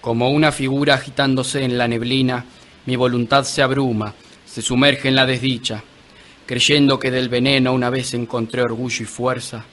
Como 0.00 0.30
una 0.30 0.50
figura 0.50 0.94
agitándose 0.94 1.62
en 1.62 1.76
la 1.76 1.86
neblina, 1.86 2.44
mi 2.86 2.96
voluntad 2.96 3.44
se 3.44 3.62
abruma, 3.62 4.14
se 4.44 4.62
sumerge 4.62 5.08
en 5.08 5.14
la 5.14 5.26
desdicha. 5.26 5.82
Creyendo 6.46 6.98
que 6.98 7.10
del 7.10 7.28
veneno 7.28 7.72
una 7.72 7.88
vez 7.88 8.14
encontré 8.14 8.62
orgullo 8.62 9.02
y 9.02 9.06
fuerza, 9.06 9.64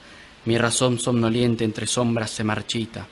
mi 0.45 0.57
razón 0.57 0.99
somnoliente 0.99 1.63
entre 1.63 1.87
sombras 1.87 2.29
se 2.31 2.43
marchita. 2.43 3.07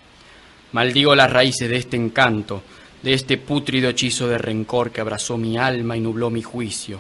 Maldigo 0.74 1.16
las 1.16 1.32
raíces 1.32 1.70
de 1.70 1.78
este 1.78 1.98
encanto, 1.98 2.62
de 3.02 3.14
este 3.14 3.38
pútrido 3.38 3.90
hechizo 3.90 4.28
de 4.28 4.38
rencor 4.38 4.92
que 4.92 5.02
abrazó 5.02 5.38
mi 5.38 5.58
alma 5.58 5.98
y 5.98 6.02
nubló 6.02 6.30
mi 6.30 6.42
juicio. 6.42 7.00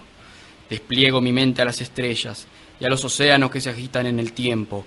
Despliego 0.70 1.22
mi 1.22 1.32
mente 1.32 1.62
a 1.62 1.66
las 1.66 1.82
estrellas 1.82 2.48
y 2.80 2.86
a 2.86 2.90
los 2.90 3.04
océanos 3.06 3.52
que 3.52 3.62
se 3.62 3.70
agitan 3.70 4.08
en 4.08 4.20
el 4.20 4.34
tiempo. 4.34 4.86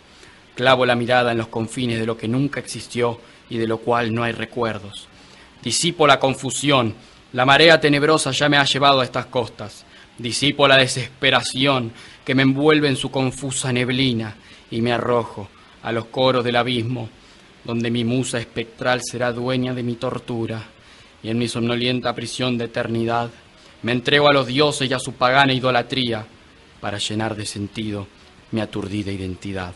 Clavo 0.55 0.85
la 0.85 0.95
mirada 0.95 1.33
en 1.33 1.39
los 1.39 1.49
confines 1.49 1.99
de 1.99 2.07
lo 2.07 2.17
que 2.17 2.29
nunca 2.29 2.61
existió 2.61 3.21
y 3.49 3.59
de 3.59 3.67
lo 3.67 3.79
cual 3.79 4.15
no 4.15 4.23
hay 4.23 4.33
recuerdos. 4.33 5.09
Disipo 5.63 6.07
la 6.07 6.19
confusión, 6.19 6.95
la 7.33 7.45
marea 7.45 7.81
tenebrosa 7.81 8.31
ya 8.31 8.49
me 8.49 8.57
ha 8.57 8.65
llevado 8.65 9.01
a 9.01 9.05
estas 9.05 9.27
costas. 9.27 9.85
Disipo 10.19 10.67
la 10.67 10.77
desesperación 10.77 11.93
que 12.25 12.35
me 12.35 12.43
envuelve 12.43 12.89
en 12.89 12.97
su 12.97 13.11
confusa 13.11 13.73
neblina 13.73 14.37
y 14.71 14.81
me 14.81 14.93
arrojo 14.93 15.49
a 15.83 15.93
los 15.93 16.07
coros 16.07 16.45
del 16.45 16.57
abismo, 16.57 17.09
donde 17.65 17.91
mi 17.91 18.05
musa 18.05 18.39
espectral 18.39 19.01
será 19.03 19.33
dueña 19.33 19.75
de 19.75 19.83
mi 19.83 19.95
tortura, 19.95 20.63
y 21.23 21.29
en 21.31 21.39
mi 21.39 21.49
somnolienta 21.49 22.15
prisión 22.15 22.57
de 22.57 22.67
eternidad 22.67 23.31
me 23.83 23.93
entrego 23.93 24.29
a 24.29 24.33
los 24.33 24.47
dioses 24.47 24.91
y 24.91 24.95
a 24.95 24.99
su 24.99 25.15
pagana 25.15 25.53
idolatría 25.53 26.27
para 26.81 26.99
llenar 26.99 27.35
de 27.35 27.47
sentido 27.47 28.07
mi 28.51 28.61
aturdida 28.61 29.13
identidad. 29.13 29.73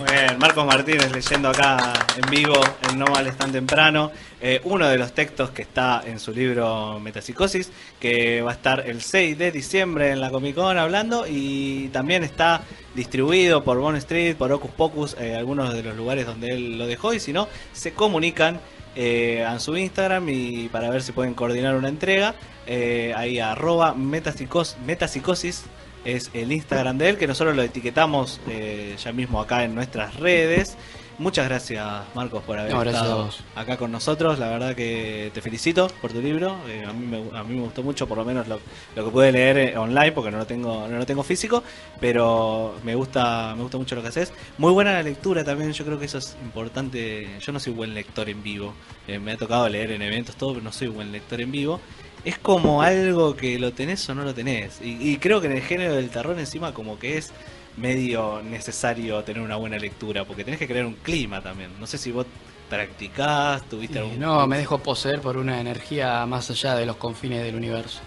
Muy 0.00 0.08
Marcos 0.38 0.64
Martínez 0.64 1.12
leyendo 1.12 1.50
acá 1.50 1.92
en 2.16 2.30
vivo 2.30 2.54
en 2.88 2.98
No 2.98 3.04
Vales 3.04 3.36
Tan 3.36 3.52
Temprano, 3.52 4.10
eh, 4.40 4.58
uno 4.64 4.88
de 4.88 4.96
los 4.96 5.12
textos 5.12 5.50
que 5.50 5.60
está 5.60 6.02
en 6.06 6.18
su 6.18 6.32
libro 6.32 6.98
Metapsicosis, 7.00 7.70
que 8.00 8.40
va 8.40 8.52
a 8.52 8.54
estar 8.54 8.88
el 8.88 9.02
6 9.02 9.36
de 9.36 9.52
diciembre 9.52 10.10
en 10.10 10.20
la 10.22 10.30
Comic 10.30 10.54
Con 10.54 10.78
hablando 10.78 11.26
y 11.28 11.88
también 11.88 12.24
está 12.24 12.62
distribuido 12.94 13.62
por 13.62 13.78
Bone 13.78 13.98
Street, 13.98 14.36
por 14.36 14.50
Ocus 14.52 14.70
Pocus, 14.70 15.16
eh, 15.20 15.36
algunos 15.36 15.74
de 15.74 15.82
los 15.82 15.94
lugares 15.94 16.24
donde 16.24 16.48
él 16.48 16.78
lo 16.78 16.86
dejó 16.86 17.12
y 17.12 17.20
si 17.20 17.34
no, 17.34 17.46
se 17.74 17.92
comunican 17.92 18.58
eh, 18.96 19.46
su 19.58 19.76
Instagram 19.76 20.26
y 20.30 20.68
para 20.68 20.88
ver 20.88 21.02
si 21.02 21.12
pueden 21.12 21.34
coordinar 21.34 21.74
una 21.76 21.88
entrega, 21.88 22.34
eh, 22.66 23.12
ahí 23.14 23.38
arroba 23.38 23.94
metapsicos- 23.94 24.76
metapsicosis 24.78 25.64
es 26.04 26.30
el 26.34 26.52
Instagram 26.52 26.98
de 26.98 27.10
él, 27.10 27.18
que 27.18 27.26
nosotros 27.26 27.56
lo 27.56 27.62
etiquetamos 27.62 28.40
eh, 28.48 28.96
ya 29.02 29.12
mismo 29.12 29.40
acá 29.40 29.64
en 29.64 29.74
nuestras 29.74 30.16
redes. 30.16 30.76
Muchas 31.20 31.46
gracias, 31.46 31.86
Marcos, 32.14 32.42
por 32.44 32.58
haber 32.58 32.72
No, 32.72 32.82
estado 32.82 33.28
acá 33.54 33.76
con 33.76 33.92
nosotros. 33.92 34.38
La 34.38 34.48
verdad 34.48 34.74
que 34.74 35.30
te 35.34 35.42
felicito 35.42 35.88
por 36.00 36.10
tu 36.14 36.22
libro. 36.22 36.56
Eh, 36.66 36.82
a, 36.88 36.94
mí 36.94 37.04
me, 37.04 37.38
a 37.38 37.44
mí 37.44 37.56
me 37.56 37.60
gustó 37.60 37.82
mucho, 37.82 38.08
por 38.08 38.16
lo 38.16 38.24
menos 38.24 38.48
lo, 38.48 38.58
lo 38.96 39.04
que 39.04 39.10
pude 39.10 39.30
leer 39.30 39.58
eh, 39.58 39.76
online, 39.76 40.12
porque 40.12 40.30
no 40.30 40.38
lo 40.38 40.46
tengo 40.46 40.88
no 40.88 40.96
lo 40.96 41.04
tengo 41.04 41.22
físico, 41.22 41.62
pero 42.00 42.74
me 42.84 42.94
gusta 42.94 43.52
me 43.54 43.60
gusta 43.60 43.76
mucho 43.76 43.96
lo 43.96 44.00
que 44.00 44.08
haces. 44.08 44.32
Muy 44.56 44.72
buena 44.72 44.94
la 44.94 45.02
lectura 45.02 45.44
también, 45.44 45.74
yo 45.74 45.84
creo 45.84 45.98
que 45.98 46.06
eso 46.06 46.16
es 46.16 46.38
importante. 46.42 47.28
Yo 47.38 47.52
no 47.52 47.60
soy 47.60 47.74
buen 47.74 47.92
lector 47.92 48.30
en 48.30 48.42
vivo. 48.42 48.72
Eh, 49.06 49.18
me 49.18 49.32
ha 49.32 49.36
tocado 49.36 49.68
leer 49.68 49.90
en 49.90 50.00
eventos, 50.00 50.36
todo, 50.36 50.54
pero 50.54 50.64
no 50.64 50.72
soy 50.72 50.88
buen 50.88 51.12
lector 51.12 51.38
en 51.42 51.52
vivo 51.52 51.80
es 52.24 52.38
como 52.38 52.82
algo 52.82 53.36
que 53.36 53.58
lo 53.58 53.72
tenés 53.72 54.08
o 54.08 54.14
no 54.14 54.24
lo 54.24 54.34
tenés. 54.34 54.80
Y, 54.82 55.10
y 55.10 55.16
creo 55.18 55.40
que 55.40 55.46
en 55.46 55.54
el 55.54 55.62
género 55.62 55.94
del 55.94 56.10
terror 56.10 56.38
encima 56.38 56.72
como 56.74 56.98
que 56.98 57.18
es 57.18 57.32
medio 57.76 58.42
necesario 58.42 59.22
tener 59.24 59.42
una 59.42 59.56
buena 59.56 59.78
lectura, 59.78 60.24
porque 60.24 60.44
tenés 60.44 60.58
que 60.58 60.66
crear 60.66 60.86
un 60.86 60.94
clima 60.94 61.40
también. 61.42 61.70
No 61.78 61.86
sé 61.86 61.98
si 61.98 62.12
vos 62.12 62.26
practicás, 62.68 63.62
tuviste 63.68 63.98
algún... 63.98 64.18
no, 64.18 64.46
me 64.46 64.58
dejo 64.58 64.78
poseer 64.78 65.20
por 65.20 65.36
una 65.36 65.60
energía 65.60 66.24
más 66.26 66.50
allá 66.50 66.76
de 66.76 66.86
los 66.86 66.96
confines 66.96 67.42
del 67.42 67.56
universo. 67.56 68.00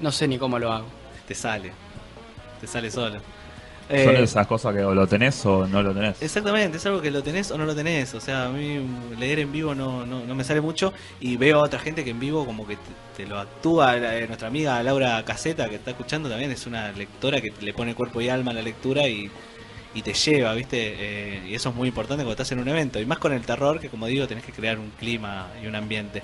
No 0.00 0.12
sé 0.12 0.28
ni 0.28 0.38
cómo 0.38 0.58
lo 0.58 0.72
hago. 0.72 0.86
Te 1.26 1.34
sale, 1.34 1.72
te 2.60 2.66
sale 2.66 2.90
solo. 2.90 3.20
Son 3.94 4.16
Eh, 4.16 4.16
esas 4.16 4.46
cosas 4.46 4.74
que 4.74 4.82
o 4.84 4.94
lo 4.94 5.06
tenés 5.06 5.44
o 5.46 5.66
no 5.68 5.82
lo 5.82 5.94
tenés. 5.94 6.16
Exactamente, 6.22 6.76
es 6.76 6.84
algo 6.84 7.00
que 7.00 7.10
lo 7.10 7.22
tenés 7.22 7.50
o 7.50 7.56
no 7.56 7.64
lo 7.64 7.74
tenés. 7.74 8.12
O 8.12 8.20
sea, 8.20 8.44
a 8.46 8.48
mí 8.50 8.78
leer 9.18 9.38
en 9.38 9.52
vivo 9.52 9.74
no, 9.74 10.04
no, 10.04 10.26
no 10.26 10.34
me 10.34 10.44
sale 10.44 10.60
mucho 10.60 10.92
y 11.18 11.38
veo 11.38 11.60
a 11.60 11.62
otra 11.64 11.78
gente 11.80 12.04
que 12.04 12.10
en 12.10 12.20
vivo 12.20 12.44
como 12.44 12.66
que 12.66 12.76
te, 12.76 12.82
te 13.16 13.26
lo 13.26 13.38
actúa. 13.38 13.96
La- 13.96 14.18
eh, 14.18 14.26
Nuestra 14.26 14.48
amiga 14.48 14.82
Laura 14.82 15.24
Caseta, 15.24 15.66
que 15.70 15.76
está 15.76 15.92
escuchando 15.92 16.28
también, 16.28 16.50
es 16.50 16.66
una 16.66 16.92
lectora 16.92 17.40
que 17.40 17.54
le 17.60 17.72
pone 17.72 17.94
cuerpo 17.94 18.20
y 18.20 18.28
alma 18.28 18.50
a 18.50 18.54
la 18.54 18.60
lectura 18.62 19.08
y, 19.08 19.30
y 19.94 20.02
te 20.02 20.12
lleva, 20.14 20.54
¿viste? 20.54 20.76
Eh, 20.98 21.48
y 21.48 21.54
eso 21.54 21.70
es 21.70 21.74
muy 21.74 21.88
importante 21.88 22.22
cuando 22.24 22.32
estás 22.32 22.52
en 22.52 22.60
un 22.60 22.68
evento. 22.68 23.00
Y 23.00 23.06
más 23.06 23.18
con 23.18 23.32
el 23.32 23.46
terror, 23.46 23.80
que 23.80 23.88
como 23.90 24.06
digo, 24.06 24.28
tenés 24.28 24.44
que 24.44 24.52
crear 24.52 24.78
un 24.78 24.90
clima 24.92 25.54
y 25.62 25.66
un 25.66 25.74
ambiente. 25.76 26.22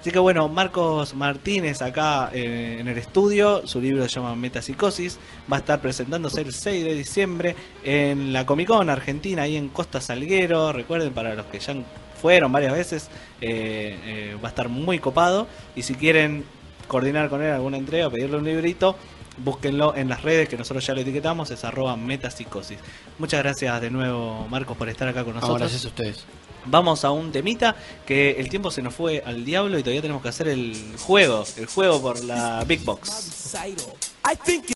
Así 0.00 0.12
que 0.12 0.18
bueno, 0.20 0.48
Marcos 0.48 1.14
Martínez 1.14 1.82
acá 1.82 2.30
eh, 2.32 2.76
en 2.78 2.86
el 2.86 2.96
estudio, 2.98 3.66
su 3.66 3.80
libro 3.80 4.04
se 4.04 4.10
llama 4.10 4.36
Metapsicosis, 4.36 5.18
va 5.52 5.56
a 5.56 5.60
estar 5.60 5.80
presentándose 5.80 6.40
el 6.42 6.52
6 6.52 6.84
de 6.84 6.94
diciembre 6.94 7.56
en 7.82 8.32
la 8.32 8.46
Comic 8.46 8.68
Con 8.68 8.88
Argentina, 8.90 9.42
ahí 9.42 9.56
en 9.56 9.68
Costa 9.68 10.00
Salguero, 10.00 10.72
recuerden 10.72 11.12
para 11.12 11.34
los 11.34 11.46
que 11.46 11.58
ya 11.58 11.74
fueron 12.20 12.52
varias 12.52 12.72
veces, 12.72 13.08
eh, 13.40 13.98
eh, 14.04 14.36
va 14.42 14.48
a 14.48 14.50
estar 14.50 14.68
muy 14.68 15.00
copado 15.00 15.48
y 15.74 15.82
si 15.82 15.94
quieren 15.94 16.44
coordinar 16.86 17.28
con 17.28 17.42
él 17.42 17.52
alguna 17.52 17.76
entrega, 17.76 18.08
pedirle 18.08 18.36
un 18.36 18.44
librito, 18.44 18.96
búsquenlo 19.38 19.96
en 19.96 20.08
las 20.08 20.22
redes 20.22 20.48
que 20.48 20.56
nosotros 20.56 20.86
ya 20.86 20.94
lo 20.94 21.00
etiquetamos, 21.00 21.50
es 21.50 21.64
arroba 21.64 21.96
metapsicosis. 21.96 22.78
Muchas 23.18 23.42
gracias 23.42 23.80
de 23.80 23.90
nuevo 23.90 24.46
Marcos 24.48 24.76
por 24.76 24.88
estar 24.88 25.08
acá 25.08 25.24
con 25.24 25.34
No, 25.34 25.40
nosotros. 25.40 25.60
gracias 25.60 25.84
a 25.84 25.88
ustedes. 25.88 26.24
Vamos 26.70 27.04
a 27.04 27.10
un 27.10 27.32
temita 27.32 27.74
que 28.06 28.32
el 28.32 28.48
tiempo 28.48 28.70
se 28.70 28.82
nos 28.82 28.94
fue 28.94 29.22
al 29.24 29.44
diablo 29.44 29.78
y 29.78 29.82
todavía 29.82 30.02
tenemos 30.02 30.22
que 30.22 30.28
hacer 30.28 30.48
el 30.48 30.74
juego, 30.98 31.44
el 31.56 31.66
juego 31.66 32.00
por 32.00 32.22
la 32.24 32.64
Big 32.64 32.84
Box. 32.84 33.10